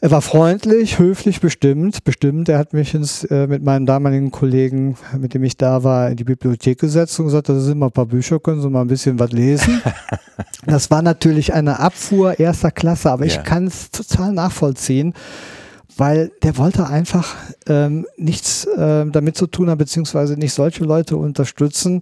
[0.07, 2.05] er war freundlich, höflich, bestimmt.
[2.05, 6.11] Bestimmt, er hat mich ins, äh, mit meinem damaligen Kollegen, mit dem ich da war,
[6.11, 8.83] in die Bibliothek gesetzt und gesagt, da sind mal ein paar Bücher, können Sie mal
[8.83, 9.81] ein bisschen was lesen.
[10.67, 13.33] das war natürlich eine Abfuhr erster Klasse, aber ja.
[13.33, 15.15] ich kann es total nachvollziehen
[15.97, 17.35] weil der wollte einfach
[17.67, 22.01] ähm, nichts äh, damit zu tun haben, beziehungsweise nicht solche Leute unterstützen,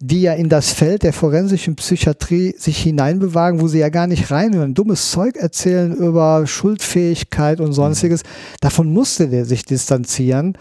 [0.00, 4.30] die ja in das Feld der forensischen Psychiatrie sich hineinbewagen, wo sie ja gar nicht
[4.30, 8.22] reinhören, dummes Zeug erzählen über Schuldfähigkeit und sonstiges.
[8.60, 10.56] Davon musste der sich distanzieren.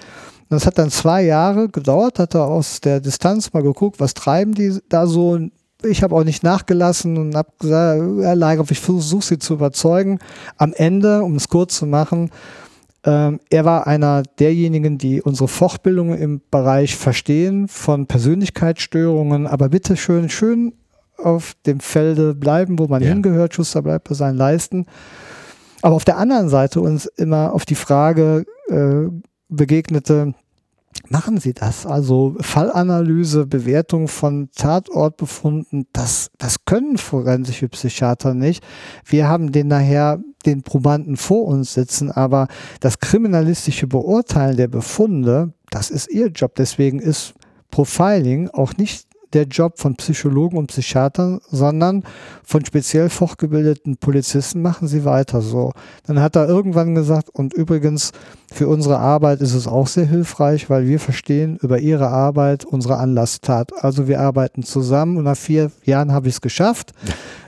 [0.50, 4.54] Das hat dann zwei Jahre gedauert, hat er aus der Distanz mal geguckt, was treiben
[4.54, 5.40] die da so.
[5.84, 10.20] Ich habe auch nicht nachgelassen und habe gesagt, Herr Leigoff, ich versuche sie zu überzeugen.
[10.58, 12.32] Am Ende, um es kurz zu machen,
[13.06, 19.96] ähm, er war einer derjenigen, die unsere Fortbildung im Bereich Verstehen von Persönlichkeitsstörungen, aber bitte
[19.96, 20.74] schön, schön
[21.18, 23.10] auf dem Felde bleiben, wo man ja.
[23.10, 24.88] hingehört, Schuster bleibt bei seinen Leisten.
[25.82, 29.08] Aber auf der anderen Seite uns immer auf die Frage äh,
[29.50, 30.34] begegnete,
[31.10, 31.86] machen Sie das?
[31.86, 38.64] Also Fallanalyse, Bewertung von Tatortbefunden, das, das können forensische Psychiater nicht.
[39.06, 42.48] Wir haben den nachher den Probanden vor uns sitzen, aber
[42.80, 46.56] das kriminalistische Beurteilen der Befunde, das ist ihr Job.
[46.56, 47.34] Deswegen ist
[47.72, 52.04] Profiling auch nicht der Job von Psychologen und Psychiatern, sondern
[52.44, 55.74] von speziell fortgebildeten Polizisten machen sie weiter so.
[56.08, 58.12] Dann hat er irgendwann gesagt, und übrigens
[58.52, 62.98] für unsere Arbeit ist es auch sehr hilfreich, weil wir verstehen über ihre Arbeit unsere
[62.98, 63.84] Anlasstat.
[63.84, 66.94] Also wir arbeiten zusammen und nach vier Jahren habe ich es geschafft.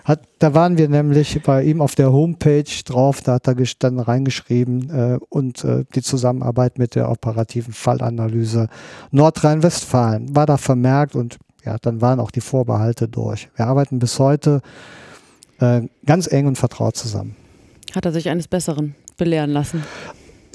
[0.04, 4.00] Hat, da waren wir nämlich bei ihm auf der Homepage drauf, da hat er dann
[4.00, 8.70] reingeschrieben äh, und äh, die Zusammenarbeit mit der operativen Fallanalyse
[9.12, 11.38] Nordrhein-Westfalen war da vermerkt und
[11.68, 13.50] ja, dann waren auch die Vorbehalte durch.
[13.58, 14.62] Wir arbeiten bis heute
[15.60, 17.36] äh, ganz eng und vertraut zusammen.
[17.94, 19.84] Hat er sich eines Besseren belehren lassen?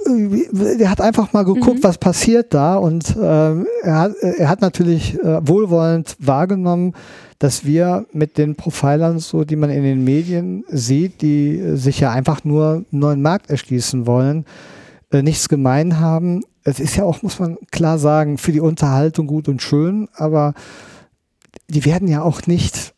[0.07, 1.85] Äh, er hat einfach mal geguckt, mhm.
[1.85, 6.95] was passiert da und äh, er, hat, er hat natürlich äh, wohlwollend wahrgenommen,
[7.39, 12.11] dass wir mit den Profilern, so die man in den Medien sieht, die sich ja
[12.11, 14.47] einfach nur einen neuen Markt erschließen wollen,
[15.11, 16.41] äh, nichts gemein haben.
[16.65, 20.55] Es ist ja auch, muss man klar sagen, für die Unterhaltung gut und schön, aber
[21.69, 22.95] die werden ja auch nicht,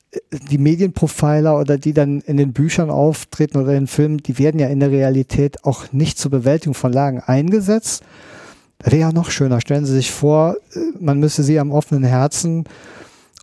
[0.50, 4.68] die Medienprofiler oder die dann in den Büchern auftreten oder in Filmen, die werden ja
[4.68, 8.04] in der Realität auch nicht zur Bewältigung von Lagen eingesetzt.
[8.78, 9.60] Das wäre ja noch schöner.
[9.60, 12.64] Stellen Sie sich vor, äh, man müsste sie am offenen Herzen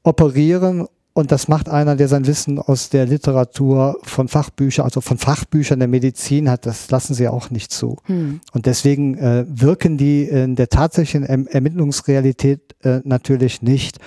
[0.03, 5.17] operieren und das macht einer, der sein Wissen aus der Literatur von Fachbüchern, also von
[5.17, 7.97] Fachbüchern der Medizin hat, das lassen sie auch nicht zu.
[8.05, 8.39] Hm.
[8.53, 13.99] Und deswegen äh, wirken die in der tatsächlichen erm Ermittlungsrealität äh, natürlich nicht.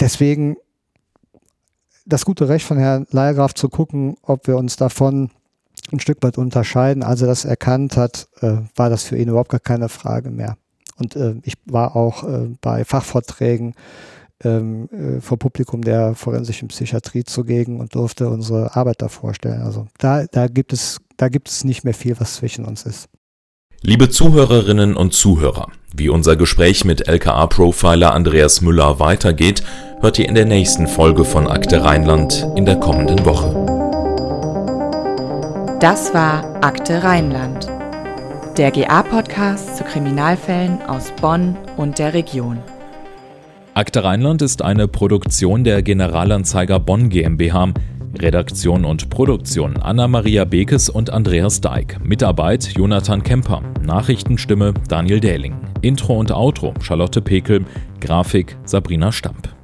[0.00, 0.56] Deswegen
[2.04, 5.30] das gute Recht von Herrn Leiergraf zu gucken, ob wir uns davon
[5.92, 7.02] ein Stück weit unterscheiden.
[7.02, 10.56] Als er das erkannt hat, äh, war das für ihn überhaupt gar keine Frage mehr.
[10.98, 13.74] Und äh, ich war auch äh, bei Fachvorträgen
[14.44, 19.62] ähm, äh, vor Publikum der forensischen Psychiatrie zugegen und durfte unsere Arbeit da vorstellen.
[19.62, 23.08] Also da, da gibt es, da gibt es nicht mehr viel, was zwischen uns ist.
[23.82, 29.62] Liebe Zuhörerinnen und Zuhörer, wie unser Gespräch mit LKA-Profiler Andreas Müller weitergeht,
[30.00, 33.52] hört ihr in der nächsten Folge von Akte Rheinland in der kommenden Woche.
[35.78, 37.68] Das war Akte Rheinland,
[38.56, 42.58] der GA-Podcast zu Kriminalfällen aus Bonn und der Region.
[43.74, 47.74] Akte Rheinland ist eine Produktion der Generalanzeiger Bonn GmbH.
[48.20, 51.98] Redaktion und Produktion Anna-Maria Bekes und Andreas Deik.
[52.04, 53.62] Mitarbeit Jonathan Kemper.
[53.82, 55.56] Nachrichtenstimme Daniel Dähling.
[55.82, 57.64] Intro und Outro Charlotte Pekel.
[58.00, 59.55] Grafik Sabrina Stamp.